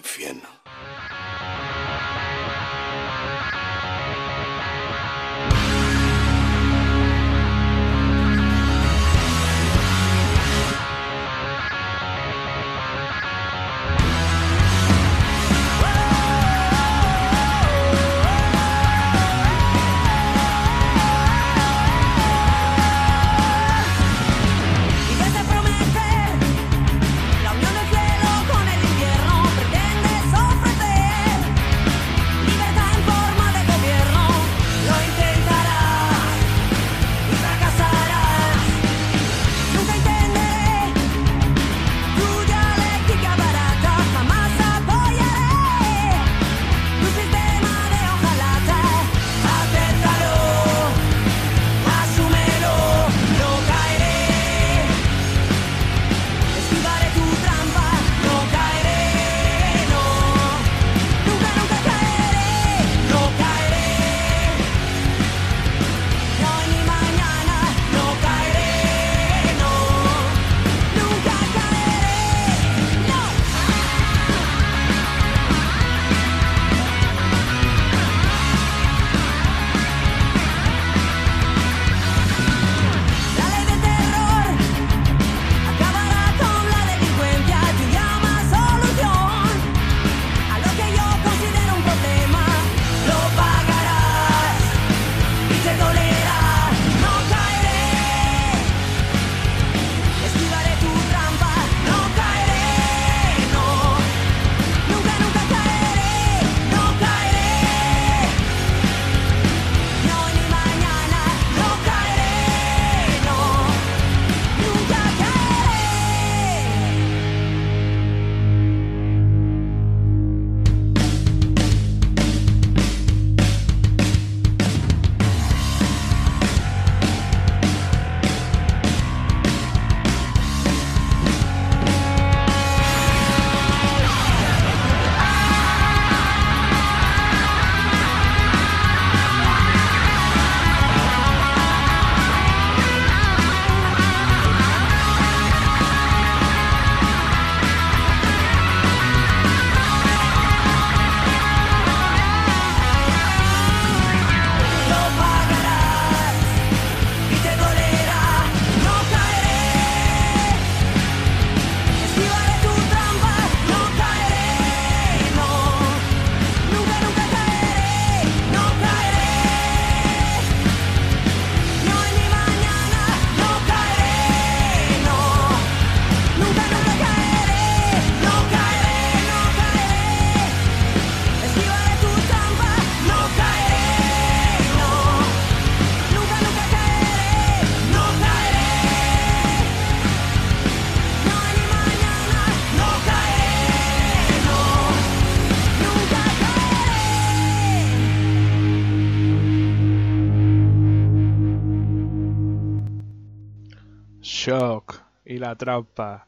Trampa. 205.55 206.25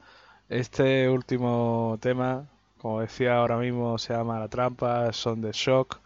Este 0.50 1.10
último 1.10 1.98
tema, 2.02 2.48
como 2.78 3.02
decía 3.02 3.38
ahora 3.38 3.58
mismo, 3.58 3.98
se 3.98 4.14
llama 4.14 4.40
La 4.40 4.48
Trampa, 4.48 5.12
son 5.14 5.42
de 5.42 5.52
Shock, 5.52 6.00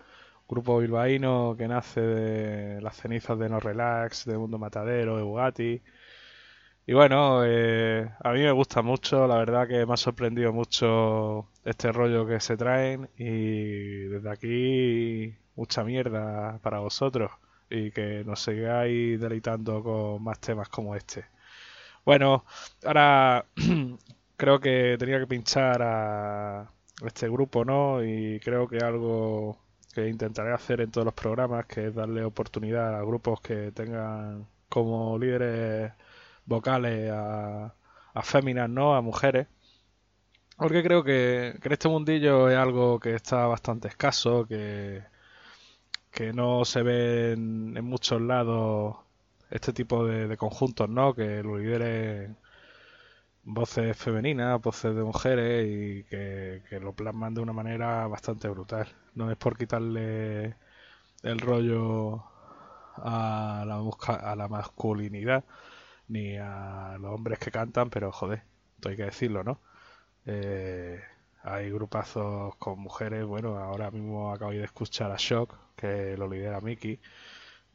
grupo 0.49 0.79
bilbaíno 0.79 1.55
que 1.57 1.67
nace 1.67 2.01
de 2.01 2.81
las 2.81 2.97
cenizas 2.97 3.37
de 3.39 3.49
No 3.49 3.59
Relax, 3.59 4.25
de 4.25 4.37
Mundo 4.37 4.57
Matadero, 4.57 5.17
de 5.17 5.23
Bugatti. 5.23 5.81
Y 6.85 6.93
bueno, 6.93 7.43
eh, 7.45 8.09
a 8.19 8.31
mí 8.33 8.41
me 8.41 8.51
gusta 8.51 8.81
mucho, 8.81 9.27
la 9.27 9.37
verdad 9.37 9.67
que 9.67 9.85
me 9.85 9.93
ha 9.93 9.97
sorprendido 9.97 10.51
mucho 10.51 11.47
este 11.63 11.91
rollo 11.91 12.25
que 12.25 12.39
se 12.39 12.57
traen 12.57 13.09
y 13.17 14.05
desde 14.09 14.29
aquí 14.29 15.37
mucha 15.55 15.83
mierda 15.83 16.59
para 16.63 16.79
vosotros 16.79 17.31
y 17.69 17.91
que 17.91 18.23
nos 18.25 18.41
sigáis 18.41 19.19
deleitando 19.19 19.83
con 19.83 20.23
más 20.23 20.39
temas 20.39 20.69
como 20.69 20.95
este. 20.95 21.25
Bueno, 22.05 22.45
ahora 22.85 23.45
creo 24.37 24.59
que 24.59 24.95
tenía 24.99 25.19
que 25.19 25.27
pinchar 25.27 25.81
a 25.81 26.71
este 27.05 27.29
grupo, 27.29 27.63
¿no? 27.65 28.03
Y 28.03 28.39
creo 28.39 28.67
que 28.67 28.77
algo 28.79 29.59
que 29.93 30.07
intentaré 30.07 30.53
hacer 30.53 30.81
en 30.81 30.91
todos 30.91 31.05
los 31.05 31.13
programas, 31.13 31.65
que 31.65 31.87
es 31.87 31.95
darle 31.95 32.23
oportunidad 32.23 32.95
a 32.95 33.01
grupos 33.03 33.41
que 33.41 33.71
tengan 33.71 34.47
como 34.69 35.17
líderes 35.17 35.93
vocales 36.45 37.11
a, 37.11 37.75
a 38.13 38.21
féminas, 38.23 38.69
¿no? 38.69 38.95
A 38.95 39.01
mujeres. 39.01 39.47
Porque 40.57 40.81
creo 40.83 41.03
que, 41.03 41.57
que 41.61 41.67
en 41.67 41.73
este 41.73 41.89
mundillo 41.89 42.49
es 42.49 42.57
algo 42.57 42.99
que 42.99 43.15
está 43.15 43.47
bastante 43.47 43.87
escaso, 43.89 44.45
que, 44.47 45.03
que 46.11 46.33
no 46.33 46.65
se 46.65 46.83
ve 46.83 47.33
en, 47.33 47.75
en 47.77 47.85
muchos 47.85 48.21
lados 48.21 48.97
este 49.51 49.73
tipo 49.73 50.05
de, 50.05 50.37
conjuntos, 50.37 50.89
¿no? 50.89 51.13
Que 51.13 51.43
lo 51.43 51.57
lideren 51.57 52.37
voces 53.43 53.97
femeninas, 53.97 54.61
voces 54.61 54.95
de 54.95 55.03
mujeres 55.03 55.67
y 55.67 56.03
que, 56.05 56.79
lo 56.81 56.93
plasman 56.93 57.33
de 57.33 57.41
una 57.41 57.53
manera 57.53 58.07
bastante 58.07 58.47
brutal. 58.49 58.87
No 59.15 59.31
es 59.31 59.37
por 59.37 59.57
quitarle 59.57 60.55
el 61.23 61.39
rollo 61.39 62.23
a 62.97 63.63
la, 63.67 63.81
a 64.31 64.35
la 64.35 64.47
masculinidad 64.47 65.43
ni 66.07 66.37
a 66.37 66.97
los 66.99 67.13
hombres 67.13 67.39
que 67.39 67.51
cantan, 67.51 67.89
pero 67.89 68.11
joder, 68.11 68.43
esto 68.75 68.89
hay 68.89 68.97
que 68.97 69.05
decirlo, 69.05 69.43
¿no? 69.43 69.59
Eh, 70.25 71.01
hay 71.43 71.71
grupazos 71.71 72.55
con 72.57 72.79
mujeres, 72.79 73.25
bueno, 73.25 73.57
ahora 73.57 73.91
mismo 73.91 74.31
acabo 74.33 74.51
de 74.51 74.63
escuchar 74.63 75.11
a 75.11 75.17
Shock, 75.17 75.55
que 75.75 76.15
lo 76.17 76.27
lidera 76.29 76.61
Miki, 76.61 76.99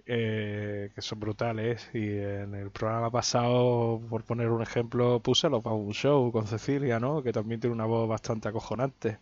eh, 0.07 0.91
que 0.95 1.03
son 1.03 1.21
brutales. 1.21 1.91
Y 1.95 2.19
en 2.19 2.55
el 2.55 2.71
programa 2.71 3.11
pasado, 3.11 4.01
por 4.09 4.25
poner 4.25 4.51
un 4.51 4.63
ejemplo, 4.63 5.21
puse 5.21 5.49
los 5.51 5.63
Babu 5.63 5.93
Show 5.93 6.33
con 6.33 6.47
Cecilia, 6.47 7.01
¿no? 7.01 7.23
Que 7.23 7.33
también 7.33 7.61
tiene 7.61 7.75
una 7.75 7.87
voz 7.87 8.09
bastante 8.09 8.49
acojonante. 8.49 9.19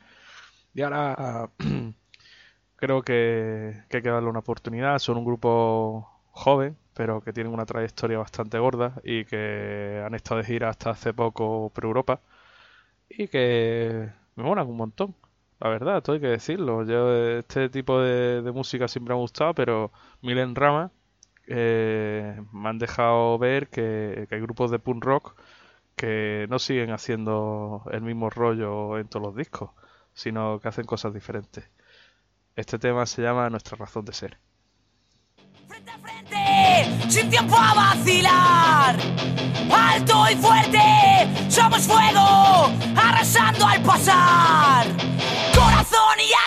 Y 0.74 0.82
ahora 0.82 1.51
creo 2.76 3.03
que, 3.03 3.85
que 3.89 3.97
hay 3.99 4.03
que 4.03 4.11
darle 4.11 4.28
una 4.30 4.41
oportunidad. 4.41 4.99
Son 4.99 5.16
un 5.18 5.24
grupo 5.24 6.11
joven, 6.32 6.76
pero 6.95 7.20
que 7.22 7.32
tienen 7.32 7.53
una 7.53 7.66
trayectoria 7.66 8.18
bastante 8.18 8.59
gorda 8.59 9.01
y 9.05 9.24
que 9.24 10.03
han 10.05 10.14
estado 10.14 10.39
de 10.41 10.47
gira 10.47 10.68
hasta 10.70 10.91
hace 10.91 11.12
poco 11.14 11.70
por 11.74 11.85
Europa 11.85 12.20
y 13.09 13.28
que 13.28 14.11
me 14.37 14.45
molan 14.45 14.68
un 14.68 14.76
montón. 14.76 15.14
La 15.65 15.71
verdad, 15.71 15.97
esto 15.97 16.12
hay 16.12 16.21
que 16.21 16.27
decirlo. 16.27 16.85
Yo 16.85 17.11
este 17.39 17.71
tipo 17.71 17.99
de, 17.99 18.43
música 18.53 18.87
siempre 18.87 19.15
ha 19.15 19.17
gustado, 19.17 19.55
pero 19.55 19.93
Milen 20.21 20.55
Rama 20.55 20.93
eh, 21.47 22.39
me 22.53 22.69
han 22.69 22.79
dejado 22.79 23.39
ver 23.39 23.69
que, 23.71 24.29
hay 24.31 24.41
grupos 24.41 24.71
de 24.71 24.79
punk 24.79 25.03
rock 25.03 25.35
que 25.97 26.47
no 26.51 26.59
siguen 26.59 26.91
haciendo 26.91 27.83
el 27.93 28.03
mismo 28.03 28.29
rollo 28.29 28.99
en 28.99 29.09
todos 29.09 29.25
los 29.27 29.37
discos, 29.37 29.71
sino 30.12 30.61
que 30.61 30.69
hacen 30.69 30.85
cosas 30.85 31.15
diferentes. 31.15 31.71
Este 32.57 32.79
tema 32.79 33.07
se 33.07 33.23
llama 33.23 33.49
Nuestra 33.49 33.79
razón 33.79 34.05
de 34.05 34.12
ser. 34.12 34.39
Sin 37.09 37.31
tiempo 37.31 37.57
a 37.57 37.75
vacilar. 37.75 38.97
Alto 39.73 40.27
y 40.31 40.37
fuerte, 40.37 40.79
somos 41.49 41.83
fuego, 41.83 42.71
arrasando 42.97 43.67
al 43.67 43.83
pasar. 43.83 44.87
Corazón 45.55 46.19
y 46.19 46.33
actitud. 46.33 46.43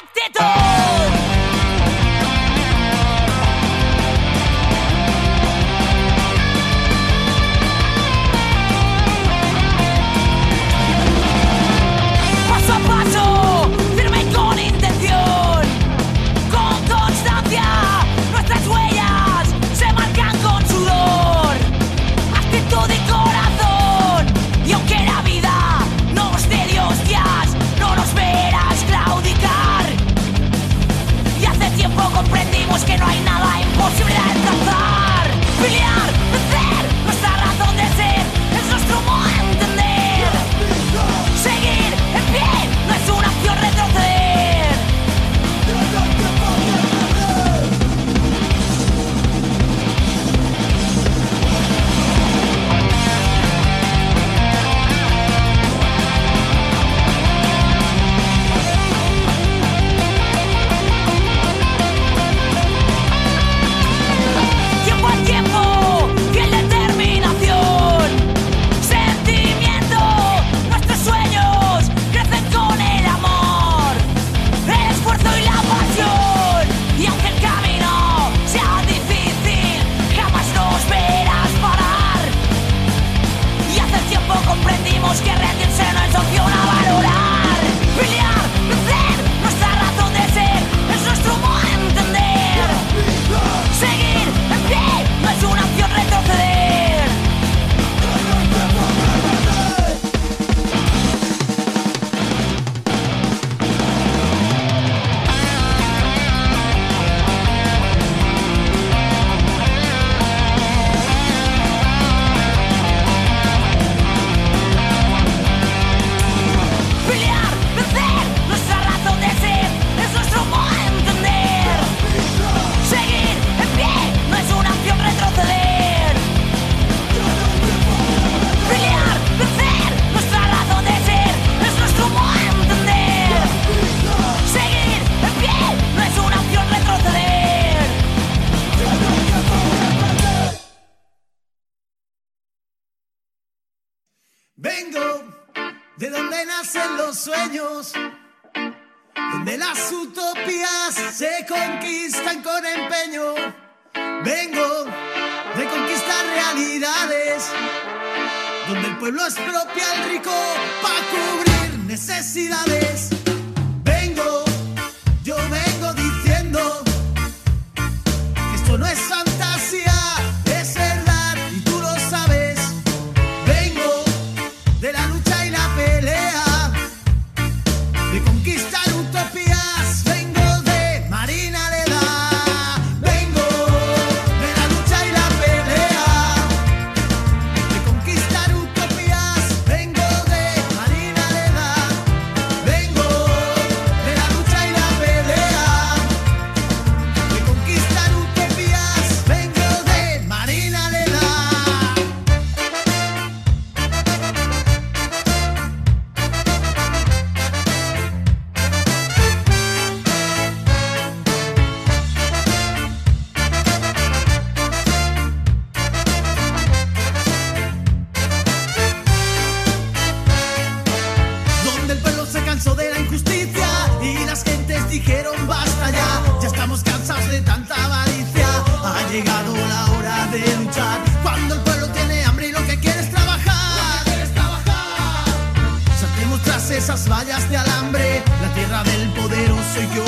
Esas 236.87 237.09
vallas 237.09 237.49
de 237.49 237.57
alambre, 237.57 238.23
la 238.41 238.53
tierra 238.53 238.81
del 238.81 239.09
poderoso 239.09 239.77
hay 239.77 239.87
que 239.87 240.06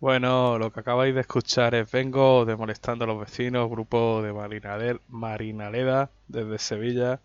Bueno, 0.00 0.58
lo 0.58 0.72
que 0.72 0.80
acabáis 0.80 1.14
de 1.14 1.20
escuchar 1.20 1.74
es 1.76 1.90
Vengo 1.92 2.44
de 2.44 2.56
Molestando 2.56 3.04
a 3.04 3.06
los 3.08 3.20
Vecinos, 3.20 3.70
grupo 3.70 4.20
de 4.22 4.32
Marinadel- 4.32 5.00
Marinaleda 5.08 6.10
desde 6.26 6.58
Sevilla. 6.58 7.20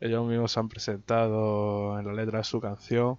Ellos 0.00 0.26
mismos 0.26 0.52
se 0.52 0.60
han 0.60 0.68
presentado 0.68 1.98
en 1.98 2.06
la 2.06 2.12
letra 2.14 2.38
de 2.38 2.44
su 2.44 2.60
canción. 2.60 3.18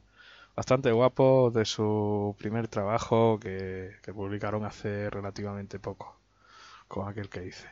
Bastante 0.56 0.92
guapos 0.92 1.54
de 1.54 1.66
su 1.66 2.36
primer 2.40 2.68
trabajo 2.70 3.40
que, 3.40 3.92
que 4.04 4.14
publicaron 4.14 4.66
hace 4.66 5.10
relativamente 5.10 5.80
poco, 5.80 6.18
con 6.88 7.08
aquel 7.10 7.30
que 7.30 7.46
hice. 7.48 7.70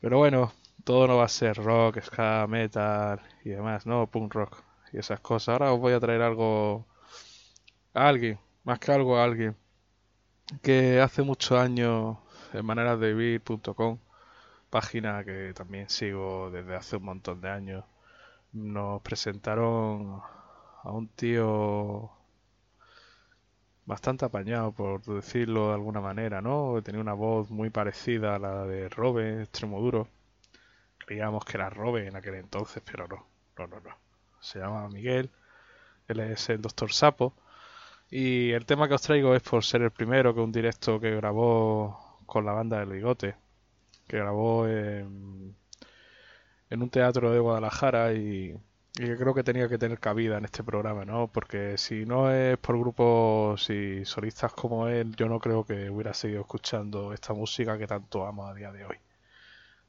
Pero 0.00 0.18
bueno, 0.18 0.52
todo 0.84 1.06
no 1.06 1.16
va 1.16 1.24
a 1.24 1.28
ser 1.28 1.56
rock, 1.56 2.00
ska, 2.02 2.46
metal 2.48 3.20
y 3.44 3.50
demás, 3.50 3.86
¿no? 3.86 4.06
Punk 4.10 4.34
rock 4.34 4.62
y 4.92 4.98
esas 4.98 5.20
cosas. 5.20 5.54
Ahora 5.54 5.72
os 5.72 5.80
voy 5.80 5.92
a 5.94 6.00
traer 6.00 6.22
algo 6.22 6.86
a 7.94 8.08
alguien, 8.08 8.38
más 8.64 8.78
que 8.80 8.92
algo 8.92 9.16
a 9.16 9.24
alguien 9.24 9.56
que 10.58 11.00
hace 11.00 11.22
muchos 11.22 11.58
años 11.58 12.18
en 12.52 12.64
manerasdevivir.com, 12.66 13.98
página 14.70 15.24
que 15.24 15.52
también 15.54 15.88
sigo 15.88 16.50
desde 16.50 16.76
hace 16.76 16.96
un 16.96 17.04
montón 17.04 17.40
de 17.40 17.50
años, 17.50 17.84
nos 18.52 19.02
presentaron 19.02 20.20
a 20.82 20.90
un 20.90 21.08
tío 21.08 22.10
bastante 23.86 24.24
apañado, 24.24 24.72
por 24.72 25.02
decirlo 25.02 25.68
de 25.68 25.74
alguna 25.74 26.00
manera, 26.00 26.40
¿no? 26.40 26.80
Tenía 26.82 27.00
una 27.00 27.12
voz 27.14 27.50
muy 27.50 27.70
parecida 27.70 28.36
a 28.36 28.38
la 28.38 28.64
de 28.64 28.88
Robe, 28.88 29.42
Extremoduro. 29.42 30.08
Creíamos 30.98 31.44
que 31.44 31.56
era 31.56 31.70
Robe 31.70 32.06
en 32.06 32.16
aquel 32.16 32.36
entonces, 32.36 32.82
pero 32.84 33.08
no, 33.08 33.26
no, 33.58 33.66
no, 33.66 33.80
no. 33.80 33.96
Se 34.40 34.58
llama 34.60 34.88
Miguel, 34.88 35.30
él 36.08 36.20
es 36.20 36.48
el 36.50 36.62
Doctor 36.62 36.92
Sapo. 36.92 37.34
Y 38.10 38.52
el 38.52 38.66
tema 38.66 38.88
que 38.88 38.94
os 38.94 39.02
traigo 39.02 39.34
es 39.34 39.42
por 39.42 39.64
ser 39.64 39.82
el 39.82 39.90
primero, 39.92 40.34
que 40.34 40.40
un 40.40 40.52
directo 40.52 41.00
que 41.00 41.14
grabó 41.16 42.20
con 42.26 42.44
la 42.44 42.52
banda 42.52 42.80
del 42.80 42.90
Bigote, 42.90 43.36
que 44.08 44.18
grabó 44.18 44.66
en, 44.68 45.56
en 46.70 46.82
un 46.82 46.90
teatro 46.90 47.30
de 47.32 47.40
Guadalajara 47.40 48.12
y, 48.14 48.54
y 48.98 49.04
que 49.06 49.16
creo 49.16 49.34
que 49.34 49.44
tenía 49.44 49.68
que 49.68 49.78
tener 49.78 50.00
cabida 50.00 50.38
en 50.38 50.44
este 50.44 50.64
programa, 50.64 51.04
¿no? 51.04 51.28
Porque 51.28 51.78
si 51.78 52.04
no 52.06 52.32
es 52.32 52.58
por 52.58 52.78
grupos 52.78 53.70
y 53.70 54.04
solistas 54.04 54.52
como 54.52 54.88
él, 54.88 55.14
yo 55.16 55.28
no 55.28 55.38
creo 55.40 55.64
que 55.64 55.90
hubiera 55.90 56.14
seguido 56.14 56.40
escuchando 56.42 57.12
esta 57.12 57.32
música 57.34 57.78
que 57.78 57.86
tanto 57.86 58.26
amo 58.26 58.46
a 58.46 58.54
día 58.54 58.72
de 58.72 58.84
hoy. 58.84 58.96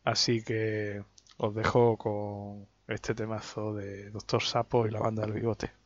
Así 0.04 0.44
que 0.44 1.04
os 1.38 1.56
dejo 1.56 1.98
con 1.98 2.68
este 2.88 3.16
temazo 3.16 3.74
de 3.74 4.12
Doctor 4.12 4.44
Sapo 4.44 4.86
y 4.88 4.92
la 4.92 5.00
banda 5.00 5.24
del 5.24 5.34
Bigote. 5.34 5.81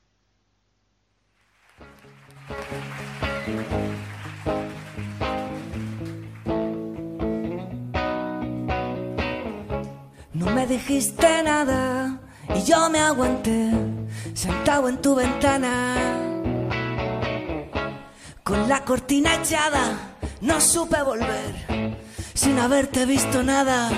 No 10.33 10.51
me 10.51 10.67
dijiste 10.67 11.41
nada 11.43 12.19
y 12.53 12.63
yo 12.63 12.89
me 12.89 12.99
aguanté 12.99 13.71
sentado 14.33 14.89
en 14.89 15.01
tu 15.01 15.15
ventana. 15.15 15.95
Con 18.43 18.69
la 18.69 18.85
cortina 18.85 19.35
echada 19.35 20.15
no 20.41 20.61
supe 20.61 21.01
volver 21.01 21.95
sin 22.35 22.59
haberte 22.59 23.07
visto 23.07 23.41
nada. 23.41 23.89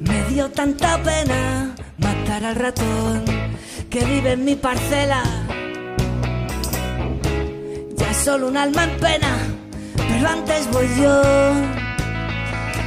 Me 0.00 0.24
dio 0.24 0.50
tanta 0.50 1.02
pena 1.02 1.74
matar 1.96 2.44
al 2.44 2.56
ratón 2.56 3.24
que 3.88 4.04
vive 4.04 4.32
en 4.32 4.44
mi 4.44 4.56
parcela. 4.56 5.41
Solo 8.24 8.46
un 8.46 8.56
alma 8.56 8.84
en 8.84 8.90
pena, 9.00 9.36
pero 9.96 10.28
antes 10.28 10.70
voy 10.70 10.88
yo 10.96 11.22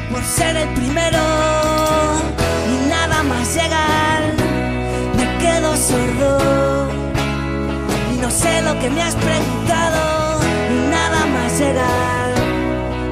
por 0.10 0.24
ser 0.24 0.56
el 0.56 0.70
primero 0.70 1.20
y 2.72 2.90
nada 2.90 3.22
más 3.24 3.54
llegar. 3.54 4.22
Me 5.18 5.38
quedo 5.40 5.76
sordo 5.76 6.88
y 8.14 8.18
no 8.22 8.32
sé 8.32 8.62
lo 8.62 8.80
que 8.80 8.90
me 8.90 9.02
has 9.02 9.16
preguntado 9.16 10.40
y 10.72 10.90
nada 10.90 11.26
más 11.26 11.60
llegar. 11.60 12.34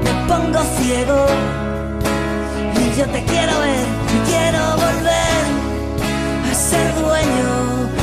Me 0.06 0.28
pongo 0.30 0.64
ciego 0.78 1.26
y 2.80 2.98
yo 2.98 3.06
te 3.08 3.22
quiero 3.26 3.60
ver 3.60 3.86
y 4.16 4.30
quiero 4.30 4.62
volver 4.78 5.44
a 6.50 6.56
ser 6.56 6.96
dueño 6.96 8.03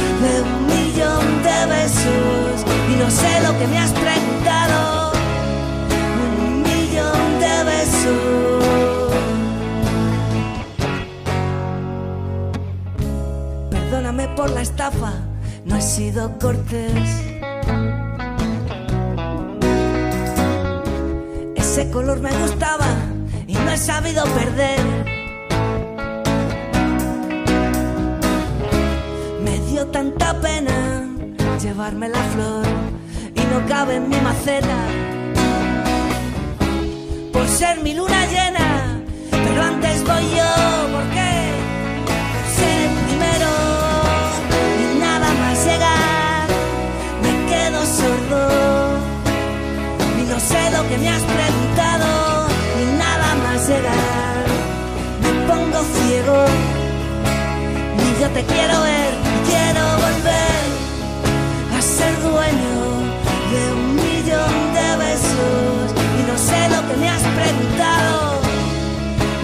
no 3.00 3.10
sé 3.10 3.40
lo 3.40 3.58
que 3.58 3.66
me 3.66 3.78
has 3.78 3.92
preguntado 3.92 5.12
un 6.44 6.62
millón 6.62 7.40
de 7.44 7.64
besos. 7.70 9.14
Perdóname 13.70 14.28
por 14.36 14.50
la 14.50 14.60
estafa, 14.60 15.14
no 15.64 15.76
he 15.76 15.82
sido 15.82 16.38
cortés. 16.38 17.08
Ese 21.56 21.90
color 21.90 22.20
me 22.20 22.32
gustaba 22.42 22.90
y 23.46 23.54
no 23.54 23.70
he 23.70 23.78
sabido 23.78 24.24
perder. 24.24 24.80
Me 29.42 29.58
dio 29.70 29.86
tanta 29.86 30.38
pena 30.40 30.89
llevarme 31.62 32.08
la 32.08 32.22
flor 32.32 32.64
y 33.34 33.40
no 33.52 33.66
cabe 33.68 33.96
en 33.96 34.08
mi 34.08 34.16
maceta. 34.16 34.78
por 37.32 37.46
ser 37.48 37.80
mi 37.82 37.94
luna 37.94 38.26
llena. 38.26 39.00
Pero 39.30 39.62
antes 39.62 40.02
voy 40.04 40.24
yo, 40.38 40.52
porque 40.94 41.28
ser 42.56 42.76
el 42.86 42.94
primero 43.06 43.50
y 44.82 44.98
nada 45.00 45.28
más 45.40 45.64
llegar. 45.66 46.46
Me 47.24 47.32
quedo 47.50 47.80
sordo, 47.98 48.42
ni 50.16 50.22
no 50.32 50.40
sé 50.40 50.62
lo 50.76 50.88
que 50.88 50.96
me 50.98 51.08
has 51.10 51.22
preguntado, 51.22 52.48
ni 52.76 52.98
nada 52.98 53.34
más 53.44 53.68
llegar. 53.68 54.44
Me 55.22 55.30
pongo 55.48 55.80
ciego, 55.94 56.44
ni 57.98 58.20
yo 58.20 58.28
te 58.30 58.42
quiero 58.44 58.80
ver, 58.82 59.12
y 59.32 59.50
quiero 59.50 59.99
me 66.98 67.08
has 67.08 67.22
preguntado 67.22 68.40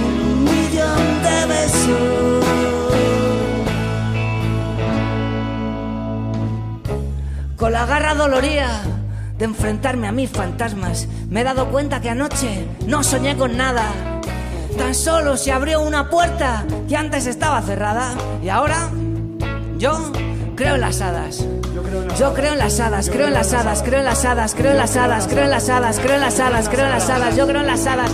un 0.05 0.45
millón 0.45 1.23
de 1.23 1.47
besos. 1.47 2.45
Con 7.57 7.73
la 7.73 7.87
garra 7.87 8.15
doloría 8.15 8.83
de 9.39 9.45
enfrentarme 9.45 10.09
a 10.09 10.13
mis 10.13 10.31
fantasmas 10.31 11.09
me 11.29 11.41
he 11.41 11.45
dado 11.45 11.69
cuenta 11.71 12.01
que 12.01 12.11
anoche 12.11 12.67
no 12.87 13.03
soñé 13.03 13.37
con 13.37 13.57
nada. 13.57 13.93
Tan 14.79 14.95
solo 14.95 15.37
se 15.37 15.53
abrió 15.53 15.81
una 15.81 16.11
puerta 16.11 16.65
que 16.89 16.97
antes 16.97 17.27
estaba 17.27 17.63
cerrada 17.63 18.15
y 18.43 18.49
ahora 18.49 18.91
yo 19.79 20.13
creo 20.55 20.75
en 20.75 20.81
las 20.83 21.01
hadas 21.01 21.47
yo 22.19 22.35
creo 22.35 22.53
en 22.53 22.59
las 22.59 22.81
hadas, 22.81 23.09
creo 23.11 23.27
en 23.27 23.35
las 23.35 23.53
hadas, 23.53 23.83
creo 23.83 23.99
en 23.99 24.05
las 24.05 24.25
hadas, 24.25 24.55
creo 24.55 24.71
en 24.73 24.79
las 24.79 24.97
hadas, 24.97 25.27
creo 25.29 25.45
en 25.45 25.51
las 25.51 25.69
hadas, 25.69 25.99
creo 25.99 26.15
en 26.15 26.21
las 26.21 26.41
hadas, 26.41 26.69
creo 26.69 26.85
en 26.87 26.91
las 26.91 27.09
hadas, 27.11 27.37
yo 27.37 27.47
creo 27.47 27.61
en 27.61 27.67
las 27.67 27.87
hadas, 27.87 28.11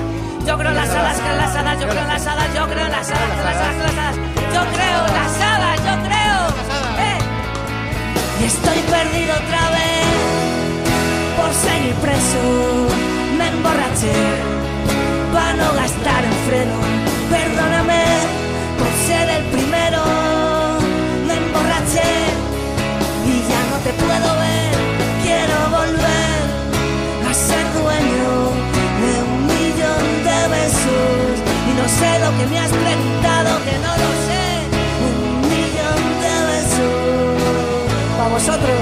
yo 0.47 0.59
creo 0.59 0.71
en 0.71 0.77
las 0.77 0.91
hadas, 0.91 1.19
creo 1.21 1.33
en 1.33 1.39
las 1.39 1.57
hadas, 1.57 1.79
yo 1.81 1.87
creo 1.89 2.03
en 2.03 2.09
las 2.09 2.27
hadas, 2.27 2.55
yo 2.55 2.67
creo 2.67 2.87
en 2.87 2.93
las 2.93 3.11
hadas, 3.11 3.37
las 3.45 3.57
hadas, 3.57 4.17
yo 4.55 4.63
creo 4.75 5.07
en 5.07 5.15
las 5.15 5.41
hadas, 5.41 5.77
yo 5.79 5.95
creo. 6.09 6.39
eh. 7.07 7.19
Y 8.41 8.45
estoy 8.45 8.79
perdido 8.91 9.33
otra 9.35 9.71
vez 9.71 10.07
por 11.37 11.53
seguir 11.55 11.95
preso, 11.95 12.43
me 13.39 13.49
emborraché 13.49 14.13
para 15.33 15.53
no 15.55 15.73
gastar 15.75 16.25
en 16.25 16.33
freno. 16.49 17.12
Que 32.39 32.47
me 32.47 32.59
has 32.59 32.71
preguntado, 32.71 33.51
que 33.65 33.79
no 33.79 33.93
lo 34.03 34.11
sé. 34.27 34.45
Un 35.07 35.41
millón 35.53 36.01
de 36.23 36.35
besos 36.51 37.83
para 38.17 38.31
vosotros. 38.31 38.79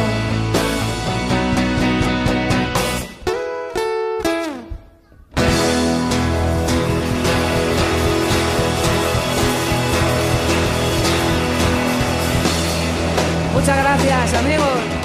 Muchas 13.55 13.77
gracias, 13.77 14.35
amigos. 14.35 15.00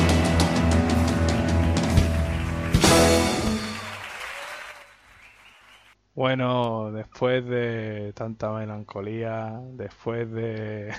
Bueno, 6.16 6.92
después 6.94 7.46
de 7.46 8.14
tanta 8.16 8.52
melancolía, 8.54 9.60
después 9.74 10.32
de, 10.32 10.94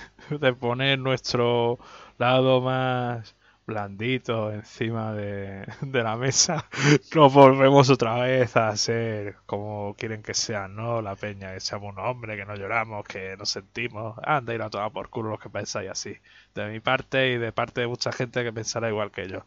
poner 0.60 0.98
nuestro 0.98 1.78
lado 2.18 2.60
más 2.60 3.34
blandito 3.66 4.52
encima 4.52 5.12
de, 5.14 5.66
de 5.80 6.02
la 6.02 6.16
mesa, 6.16 6.68
nos 7.14 7.32
volvemos 7.32 7.88
otra 7.90 8.16
vez 8.20 8.56
a 8.56 8.76
ser 8.76 9.36
como 9.46 9.94
quieren 9.98 10.22
que 10.22 10.34
sean, 10.34 10.76
¿no? 10.76 11.00
La 11.00 11.16
peña, 11.16 11.54
que 11.54 11.60
seamos 11.60 11.94
un 11.94 11.98
hombre, 11.98 12.36
que 12.36 12.44
no 12.44 12.54
lloramos, 12.54 13.04
que 13.06 13.36
nos 13.38 13.48
sentimos. 13.50 14.18
Anda, 14.22 14.54
ir 14.54 14.62
a 14.62 14.70
tomar 14.70 14.92
por 14.92 15.08
culo 15.08 15.30
los 15.30 15.40
que 15.40 15.48
pensáis 15.50 15.90
así. 15.90 16.14
De 16.54 16.68
mi 16.68 16.80
parte 16.80 17.30
y 17.32 17.38
de 17.38 17.52
parte 17.52 17.80
de 17.80 17.86
mucha 17.86 18.12
gente 18.12 18.44
que 18.44 18.52
pensará 18.52 18.88
igual 18.90 19.10
que 19.10 19.28
yo. 19.28 19.46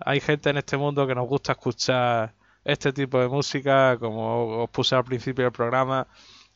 Hay 0.00 0.20
gente 0.20 0.50
en 0.50 0.58
este 0.58 0.76
mundo 0.76 1.06
que 1.06 1.14
nos 1.14 1.26
gusta 1.28 1.52
escuchar 1.52 2.34
este 2.64 2.92
tipo 2.92 3.20
de 3.20 3.28
música, 3.28 3.96
como 3.98 4.62
os 4.64 4.70
puse 4.70 4.94
al 4.94 5.04
principio 5.04 5.44
del 5.44 5.52
programa, 5.52 6.06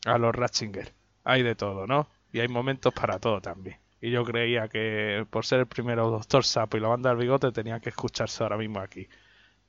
a 0.05 0.18
los 0.18 0.34
Ratzinger. 0.34 0.92
Hay 1.24 1.42
de 1.42 1.55
todo, 1.55 1.86
¿no? 1.86 2.09
Y 2.32 2.40
hay 2.40 2.48
momentos 2.48 2.92
para 2.92 3.18
todo 3.18 3.40
también. 3.40 3.78
Y 4.00 4.11
yo 4.11 4.24
creía 4.24 4.68
que 4.68 5.26
por 5.30 5.46
ser 5.46 5.61
el 5.61 5.66
primero 5.66 6.11
Doctor 6.11 6.44
Sapo 6.44 6.76
y 6.76 6.80
la 6.80 6.88
banda 6.88 7.11
del 7.11 7.18
bigote 7.18 7.52
tenía 7.52 7.80
que 7.80 7.88
escucharse 7.88 8.42
ahora 8.42 8.59
mismo 8.59 8.80
aquí. 8.80 9.09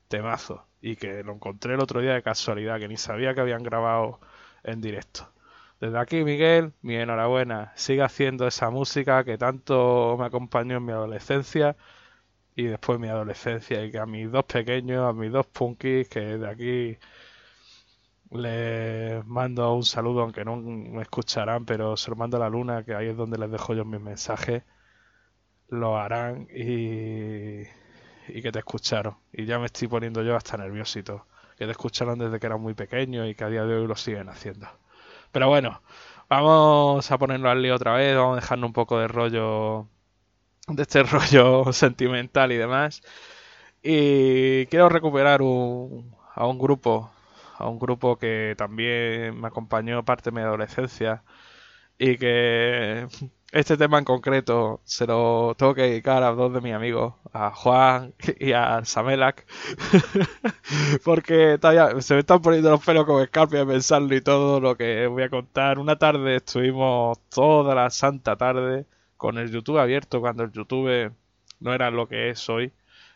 Temazo. 0.10 0.68
Y 0.82 0.98
que 0.98 1.24
lo 1.24 1.34
encontré 1.34 1.76
el 1.76 1.80
otro 1.80 2.02
día 2.02 2.14
de 2.14 2.22
casualidad, 2.22 2.80
que 2.80 2.88
ni 2.88 2.98
sabía 2.98 3.34
que 3.34 3.42
habían 3.42 3.64
grabado 3.64 4.20
en 4.64 4.82
directo. 4.82 5.32
Desde 5.80 5.98
aquí, 6.00 6.24
Miguel, 6.24 6.74
mi 6.82 6.96
enhorabuena. 6.96 7.72
Sigue 7.76 8.02
haciendo 8.02 8.48
esa 8.48 8.70
música 8.70 9.24
que 9.24 9.38
tanto 9.38 10.18
me 10.20 10.26
acompañó 10.26 10.78
en 10.78 10.86
mi 10.86 10.92
adolescencia 10.92 11.76
y 12.56 12.64
después 12.66 13.00
mi 13.00 13.10
adolescencia 13.10 13.84
y 13.86 13.92
que 13.92 14.00
a 14.00 14.06
mis 14.06 14.32
dos 14.32 14.46
pequeños, 14.46 15.08
a 15.10 15.14
mis 15.14 15.32
dos 15.32 15.46
punkis, 15.48 16.08
que 16.10 16.20
de 16.38 16.50
aquí 16.50 16.98
les 18.32 19.26
mando 19.26 19.74
un 19.74 19.84
saludo, 19.84 20.22
aunque 20.22 20.46
no 20.46 20.58
me 20.58 21.02
escucharán, 21.02 21.66
pero 21.66 21.98
se 21.98 22.10
lo 22.10 22.16
mando 22.16 22.38
a 22.38 22.42
la 22.42 22.50
luna, 22.50 22.84
que 22.84 22.96
ahí 22.96 23.08
es 23.10 23.18
donde 23.18 23.38
les 23.38 23.52
dejo 23.52 23.74
yo 23.74 23.86
mis 23.86 24.02
mensajes, 24.02 24.64
lo 25.70 25.98
harán 25.98 26.48
y, 26.54 27.62
y 28.28 28.42
que 28.42 28.52
te 28.52 28.60
escucharon. 28.60 29.18
Y 29.34 29.46
ya 29.46 29.60
me 29.60 29.68
estoy 29.68 29.88
poniendo 29.88 30.24
yo 30.24 30.36
hasta 30.36 30.58
nerviosito, 30.58 31.26
que 31.58 31.66
te 31.66 31.72
escucharon 31.72 32.20
desde 32.20 32.40
que 32.40 32.48
eran 32.48 32.62
muy 32.62 32.74
pequeños 32.74 33.28
y 33.28 33.36
que 33.36 33.44
a 33.44 33.50
día 33.50 33.66
de 33.66 33.76
hoy 33.76 33.88
lo 33.88 33.96
siguen 33.96 34.30
haciendo. 34.30 34.68
Pero 35.32 35.50
bueno, 35.50 35.82
vamos 36.30 37.12
a 37.12 37.18
ponerlo 37.18 37.50
al 37.50 37.62
lío 37.62 37.76
otra 37.76 37.94
vez, 37.94 38.16
vamos 38.16 38.38
a 38.38 38.42
dejarnos 38.42 38.68
un 38.70 38.74
poco 38.74 39.00
de 39.00 39.08
rollo 39.08 39.88
de 40.68 40.82
este 40.84 41.04
rollo 41.04 41.72
sentimental 41.74 42.52
y 42.52 42.58
demás. 42.58 43.02
Y 43.84 44.66
quiero 44.68 44.90
recuperar 44.90 45.42
un- 45.42 46.16
a 46.36 46.48
un 46.48 46.60
grupo, 46.60 47.12
a 47.58 47.68
un 47.70 47.80
grupo 47.80 48.18
que 48.18 48.56
también 48.58 49.40
me 49.40 49.48
acompañó 49.48 50.04
parte 50.06 50.32
de 50.32 50.36
mi 50.38 50.42
adolescencia 50.42 51.24
y 52.00 52.18
que 52.18 53.08
este 53.52 53.78
tema 53.78 54.00
en 54.00 54.06
concreto 54.06 54.82
se 54.86 55.08
lo 55.08 55.56
tengo 55.58 55.76
que 55.76 55.84
dedicar 55.84 56.24
a 56.24 56.32
dos 56.34 56.54
de 56.54 56.62
mis 56.62 56.74
amigos, 56.74 57.16
a 57.34 57.52
Juan 57.52 58.14
y 58.40 58.54
a 58.54 58.84
Samelak, 58.86 59.46
porque 61.04 61.58
todavía 61.60 62.02
se 62.02 62.14
me 62.16 62.20
están 62.22 62.42
poniendo 62.42 62.70
los 62.72 62.84
pelos 62.86 63.06
como 63.06 63.22
escarpia 63.22 63.60
de 63.60 63.66
pensarlo 63.74 64.16
y 64.16 64.22
todo 64.22 64.60
lo 64.60 64.76
que 64.78 65.08
voy 65.08 65.24
a 65.24 65.30
contar. 65.30 65.80
Una 65.80 65.98
tarde 65.98 66.38
estuvimos 66.38 67.20
toda 67.30 67.76
la 67.76 67.90
santa 67.90 68.36
tarde 68.38 68.86
con 69.26 69.38
el 69.40 69.52
YouTube 69.52 69.80
abierto 69.80 70.20
cuando 70.22 70.44
el 70.44 70.52
YouTube 70.52 71.12
no 71.60 71.74
era 71.74 71.90
lo 71.90 72.08
que 72.08 72.30
es 72.30 72.48
hoy. 72.50 72.72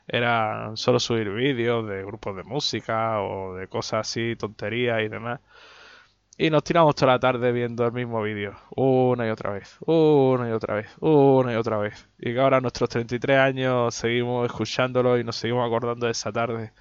Era 0.07 0.71
solo 0.75 0.99
subir 0.99 1.29
vídeos 1.29 1.87
de 1.87 2.03
grupos 2.03 2.35
de 2.35 2.43
música 2.43 3.21
o 3.21 3.53
de 3.55 3.67
cosas 3.67 4.07
así, 4.07 4.35
tonterías 4.35 5.01
y 5.03 5.07
demás. 5.07 5.39
Y 6.37 6.49
nos 6.49 6.63
tiramos 6.63 6.95
toda 6.95 7.11
la 7.13 7.19
tarde 7.19 7.51
viendo 7.51 7.85
el 7.85 7.91
mismo 7.91 8.21
vídeo, 8.23 8.55
una 8.75 9.27
y 9.27 9.29
otra 9.29 9.51
vez, 9.51 9.77
una 9.85 10.49
y 10.49 10.51
otra 10.53 10.75
vez, 10.75 10.87
una 10.99 11.53
y 11.53 11.55
otra 11.57 11.77
vez. 11.77 12.07
Y 12.17 12.33
que 12.33 12.39
ahora 12.39 12.57
a 12.57 12.61
nuestros 12.61 12.89
33 12.89 13.37
años 13.39 13.93
seguimos 13.93 14.45
escuchándolo 14.47 15.17
y 15.19 15.23
nos 15.23 15.35
seguimos 15.35 15.67
acordando 15.67 16.05
de 16.07 16.13
esa 16.13 16.31
tarde. 16.31 16.71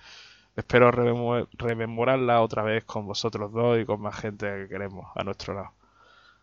Espero 0.57 0.91
rememo- 0.93 1.49
rememorarla 1.53 2.41
otra 2.41 2.63
vez 2.63 2.85
con 2.85 3.07
vosotros 3.07 3.53
dos 3.53 3.79
y 3.81 3.85
con 3.85 4.01
más 4.01 4.17
gente 4.21 4.47
que 4.47 4.69
queremos 4.69 5.07
a 5.17 5.25
nuestro 5.25 5.55
lado. 5.55 5.73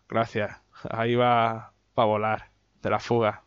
Gracias. 0.08 0.60
Ahí 0.90 1.14
va 1.16 1.72
para 1.94 2.06
volar 2.06 2.50
de 2.82 2.90
la 2.90 2.98
fuga. 3.00 3.45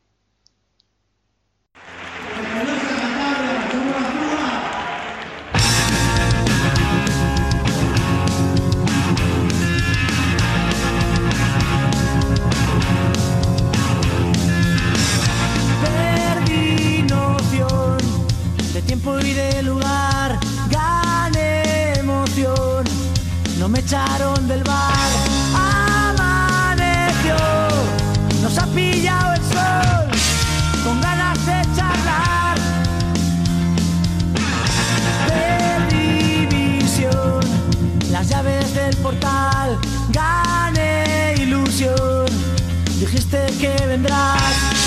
Dijiste 43.00 43.48
que 43.62 43.88
vendrás. 43.88 44.79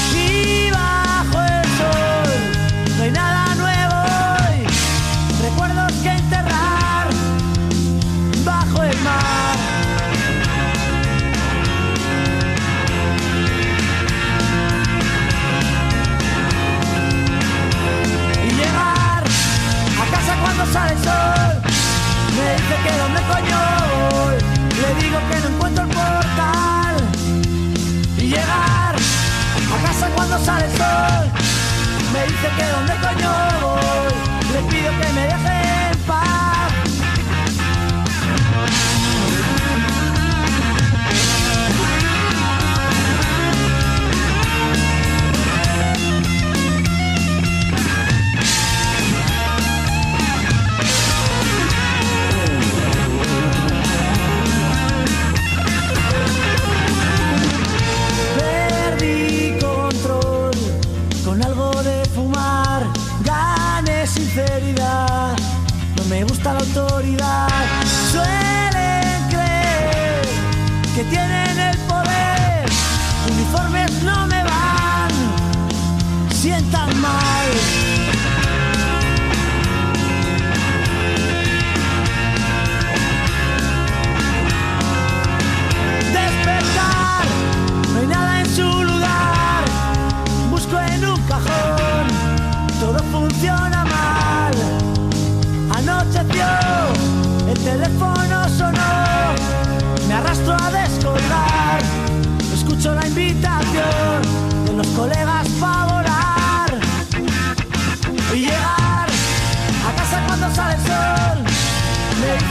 Dice 32.43 32.57
que 32.57 32.69
dónde 32.71 32.95
coño 32.95 33.31
voy. 33.63 34.53
Le 34.53 34.63
pido 34.69 34.91
que 35.01 35.13
me 35.13 35.27
deje 35.29 35.62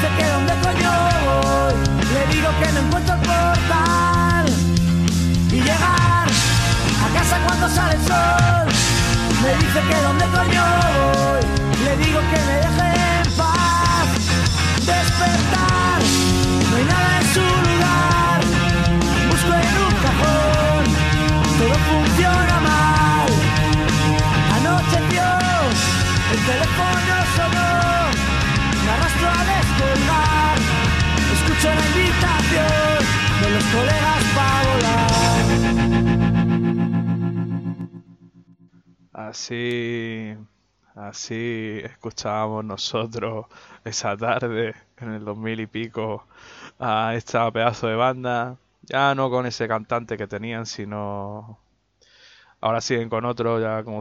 dice 0.01 0.15
que 0.17 0.29
dónde 0.29 0.53
coño 0.63 0.91
voy. 1.25 1.73
Le 2.13 2.35
digo 2.35 2.49
que 2.59 2.71
no 2.71 2.79
encuentro 2.79 3.15
el 3.15 3.21
portal. 3.21 4.45
Y 5.51 5.61
llegar 5.61 6.27
a 6.27 7.13
casa 7.13 7.37
cuando 7.45 7.69
sale 7.69 7.95
el 7.95 8.03
sol. 8.07 8.67
Me 9.43 9.55
dice 9.55 9.79
que 9.89 10.01
dónde 10.01 10.25
coño 10.25 10.63
voy. 10.81 10.90
Así, 39.31 40.35
así 40.95 41.79
escuchábamos 41.83 42.65
nosotros 42.65 43.45
esa 43.85 44.17
tarde 44.17 44.75
en 44.97 45.11
el 45.13 45.23
2000 45.25 45.59
y 45.61 45.67
pico 45.67 46.27
a 46.79 47.15
esta 47.15 47.49
pedazo 47.51 47.87
de 47.87 47.95
banda. 47.95 48.57
Ya 48.83 49.15
no 49.15 49.29
con 49.29 49.45
ese 49.45 49.67
cantante 49.69 50.17
que 50.17 50.27
tenían, 50.27 50.65
sino 50.65 51.59
ahora 52.61 52.81
siguen 52.81 53.09
con 53.09 53.25
otro, 53.25 53.59
ya 53.59 53.83
como, 53.83 53.99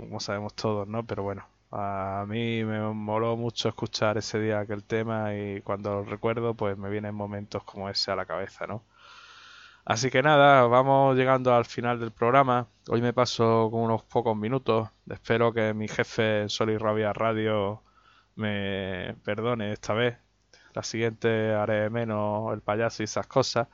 como 0.00 0.20
sabemos 0.20 0.54
todos, 0.54 0.88
¿no? 0.88 1.06
Pero 1.06 1.22
bueno, 1.24 1.46
a 1.70 2.24
mí 2.28 2.64
me 2.64 2.80
moló 2.94 3.36
mucho 3.36 3.68
escuchar 3.68 4.18
ese 4.18 4.40
día 4.40 4.60
aquel 4.60 4.84
tema 4.84 5.34
y 5.34 5.60
cuando 5.62 5.90
lo 5.90 6.04
recuerdo, 6.04 6.54
pues 6.54 6.76
me 6.78 6.90
vienen 6.90 7.14
momentos 7.14 7.64
como 7.64 7.88
ese 7.90 8.12
a 8.12 8.16
la 8.16 8.26
cabeza, 8.26 8.66
¿no? 8.66 8.82
Así 9.84 10.10
que 10.10 10.22
nada, 10.22 10.66
vamos 10.66 11.16
llegando 11.16 11.54
al 11.54 11.64
final 11.64 11.98
del 12.00 12.12
programa. 12.12 12.68
Hoy 12.88 13.00
me 13.02 13.12
paso 13.12 13.68
con 13.70 13.82
unos 13.82 14.02
pocos 14.04 14.36
minutos. 14.36 14.88
Espero 15.08 15.52
que 15.52 15.74
mi 15.74 15.88
jefe 15.88 16.48
Sol 16.48 16.70
y 16.70 16.78
Rabia 16.78 17.12
Radio 17.12 17.82
me 18.36 19.16
perdone 19.24 19.72
esta 19.72 19.94
vez. 19.94 20.18
La 20.74 20.82
siguiente 20.82 21.52
haré 21.54 21.90
menos 21.90 22.52
el 22.54 22.60
payaso 22.62 23.02
y 23.02 23.04
esas 23.04 23.26
cosas. 23.26 23.68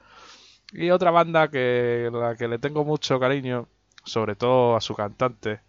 Y 0.73 0.91
otra 0.91 1.11
banda 1.11 1.49
que 1.49 2.11
la 2.13 2.37
que 2.37 2.49
le 2.49 2.59
tengo 2.59 2.85
mucho 2.85 3.21
cariño, 3.21 3.69
sobre 4.05 4.37
todo 4.37 4.77
a 4.77 4.81
su 4.81 4.95
cantante, 4.95 5.61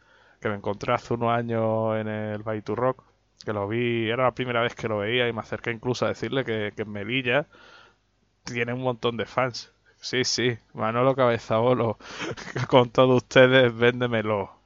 que 0.42 0.50
me 0.50 0.56
encontré 0.56 0.94
hace 0.94 1.14
unos 1.16 1.32
años 1.32 1.98
en 1.98 2.08
el 2.08 2.44
Baitu 2.44 2.76
Rock, 2.76 3.04
que 3.46 3.54
lo 3.54 3.68
vi, 3.68 4.10
era 4.10 4.24
la 4.26 4.34
primera 4.34 4.62
vez 4.62 4.76
que 4.76 4.88
lo 4.88 5.00
veía 5.00 5.28
y 5.28 5.34
me 5.34 5.42
acerqué 5.42 5.72
incluso 5.72 6.06
a 6.06 6.10
decirle 6.10 6.46
que, 6.46 6.74
que 6.76 6.84
en 6.84 6.92
Melilla 6.92 7.48
tiene 8.44 8.74
un 8.74 8.82
montón 8.82 9.18
de 9.18 9.26
fans. 9.26 9.74
Sí, 10.02 10.24
sí, 10.24 10.58
Manolo 10.74 11.16
Cabezabolo, 11.16 11.98
con 12.70 12.90
todos 12.90 13.18
ustedes, 13.24 13.76
véndemelo. 13.76 14.57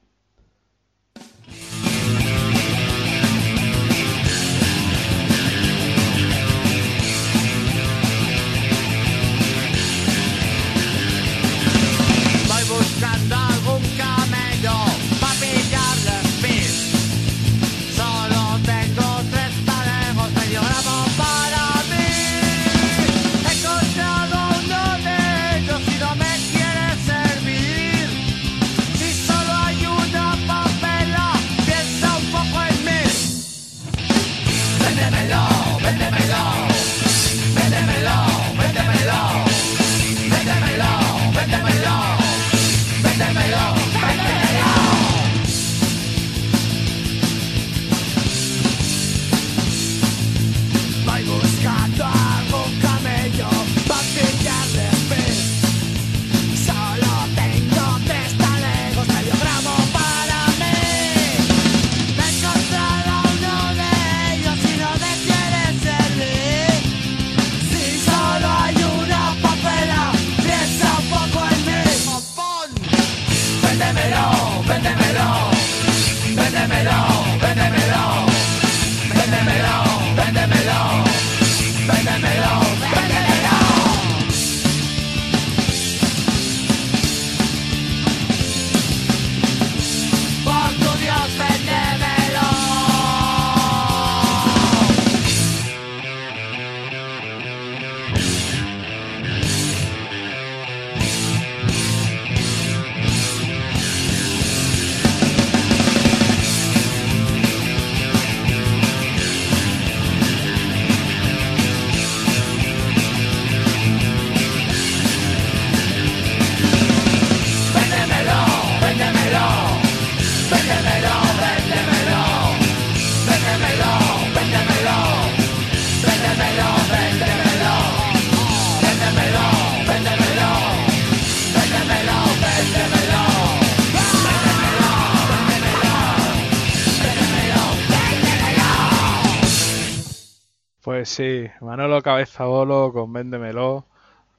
Sí, 141.12 141.46
Manolo 141.60 142.02
Cabezabolo 142.02 142.92
con 142.92 143.12
Véndemelo. 143.12 143.86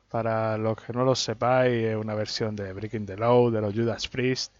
Para 0.09 0.57
los 0.57 0.77
que 0.77 0.93
no 0.93 1.05
lo 1.05 1.15
sepáis, 1.15 1.85
es 1.85 1.95
una 1.95 2.15
versión 2.15 2.55
de 2.55 2.73
Breaking 2.73 3.05
the 3.05 3.17
Law 3.17 3.51
de 3.51 3.61
los 3.61 3.73
Judas 3.73 4.07
Priest. 4.07 4.55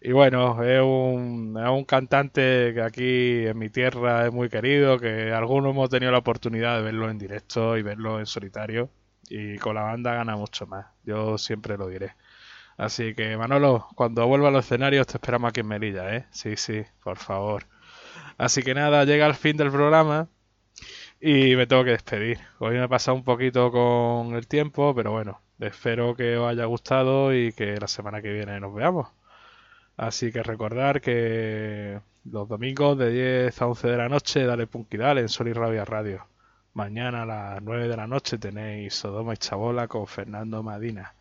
Y 0.00 0.12
bueno, 0.12 0.62
es 0.64 0.80
un, 0.82 1.56
es 1.62 1.68
un 1.70 1.84
cantante 1.84 2.72
que 2.74 2.82
aquí 2.82 3.46
en 3.46 3.58
mi 3.58 3.70
tierra 3.70 4.26
es 4.26 4.32
muy 4.32 4.48
querido, 4.48 4.98
que 4.98 5.32
algunos 5.32 5.72
hemos 5.72 5.90
tenido 5.90 6.12
la 6.12 6.18
oportunidad 6.18 6.76
de 6.76 6.82
verlo 6.82 7.10
en 7.10 7.18
directo 7.18 7.76
y 7.78 7.82
verlo 7.82 8.18
en 8.18 8.26
solitario. 8.26 8.90
Y 9.28 9.58
con 9.58 9.74
la 9.76 9.82
banda 9.82 10.14
gana 10.14 10.36
mucho 10.36 10.66
más, 10.66 10.86
yo 11.04 11.38
siempre 11.38 11.78
lo 11.78 11.88
diré. 11.88 12.14
Así 12.76 13.14
que 13.14 13.36
Manolo, 13.36 13.88
cuando 13.94 14.26
vuelva 14.26 14.48
a 14.48 14.50
los 14.52 14.66
escenarios 14.66 15.06
te 15.06 15.18
esperamos 15.18 15.50
aquí 15.50 15.60
en 15.60 15.68
Melilla, 15.68 16.16
¿eh? 16.16 16.26
Sí, 16.30 16.56
sí, 16.56 16.84
por 17.04 17.18
favor. 17.18 17.66
Así 18.38 18.62
que 18.62 18.74
nada, 18.74 19.04
llega 19.04 19.26
el 19.26 19.34
fin 19.34 19.56
del 19.56 19.70
programa 19.70 20.28
y 21.24 21.54
me 21.56 21.66
tengo 21.68 21.84
que 21.84 21.92
despedir. 21.92 22.40
Hoy 22.58 22.74
me 22.74 22.84
he 22.84 22.88
pasado 22.88 23.16
un 23.16 23.22
poquito 23.24 23.70
con 23.70 24.34
el 24.34 24.48
tiempo, 24.48 24.92
pero 24.94 25.12
bueno, 25.12 25.40
espero 25.60 26.16
que 26.16 26.36
os 26.36 26.50
haya 26.50 26.64
gustado 26.64 27.32
y 27.34 27.52
que 27.52 27.76
la 27.76 27.86
semana 27.88 28.20
que 28.22 28.32
viene 28.32 28.58
nos 28.60 28.74
veamos. 28.74 29.08
Así 29.96 30.32
que 30.32 30.42
recordar 30.42 31.00
que 31.00 32.00
los 32.24 32.48
domingos 32.48 32.98
de 32.98 33.10
10 33.46 33.62
a 33.62 33.66
11 33.68 33.88
de 33.88 33.96
la 33.96 34.08
noche, 34.08 34.44
dale 34.44 34.66
Punky 34.66 34.96
Dale 34.96 35.20
en 35.22 35.28
Sol 35.28 35.48
y 35.48 35.52
Rabia 35.52 35.84
Radio. 35.84 36.26
Mañana 36.74 37.22
a 37.22 37.26
las 37.26 37.62
9 37.62 37.88
de 37.88 37.96
la 37.96 38.06
noche 38.08 38.38
tenéis 38.38 38.94
Sodoma 38.94 39.34
y 39.34 39.36
Chabola 39.36 39.88
con 39.88 40.06
Fernando 40.08 40.62
Madina. 40.64 41.14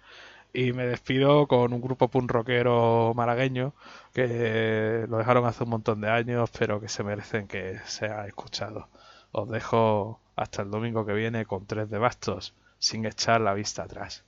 Y 0.54 0.74
me 0.74 0.86
despido 0.88 1.48
con 1.48 1.74
un 1.74 1.82
grupo 1.82 2.10
punk 2.10 2.32
rockero 2.32 3.14
malagueño 3.16 3.74
que 4.14 5.06
lo 5.10 5.18
dejaron 5.20 5.46
hace 5.46 5.64
un 5.64 5.70
montón 5.72 6.02
de 6.02 6.10
años, 6.10 6.50
pero 6.58 6.82
que 6.82 6.90
se 6.90 7.04
merecen 7.04 7.48
que 7.48 7.80
sea 7.86 8.26
escuchado. 8.28 8.88
Os 9.34 9.50
dejo 9.50 10.20
hasta 10.36 10.62
el 10.62 10.72
domingo 10.72 11.06
que 11.06 11.14
viene 11.14 11.46
con 11.46 11.66
tres 11.66 11.90
de 11.90 11.98
bastos, 11.98 12.54
sin 12.80 13.06
echar 13.06 13.42
la 13.42 13.54
vista 13.54 13.84
atrás. 13.84 14.24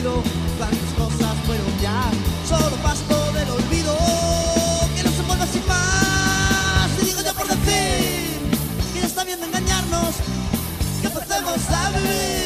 Transcurrido, 0.00 0.22
cuántas 0.58 0.92
cosas 0.96 1.36
fueron 1.46 1.80
ya, 1.80 2.10
solo 2.48 2.76
pasto 2.76 3.32
del 3.32 3.48
olvido, 3.50 3.96
que 4.96 5.02
no 5.02 5.10
se 5.10 5.22
vuelva 5.22 5.46
sin 5.46 5.66
más. 5.66 6.90
Y 7.00 7.04
digo 7.06 7.20
yo 7.22 7.34
por 7.34 7.46
decir 7.46 8.40
que 8.92 9.00
ya 9.00 9.06
está 9.06 9.24
bien 9.24 9.40
de 9.40 9.46
engañarnos, 9.46 10.16
que 11.00 11.06
empecemos 11.06 11.58
a 11.70 11.90
vivir 11.90 12.39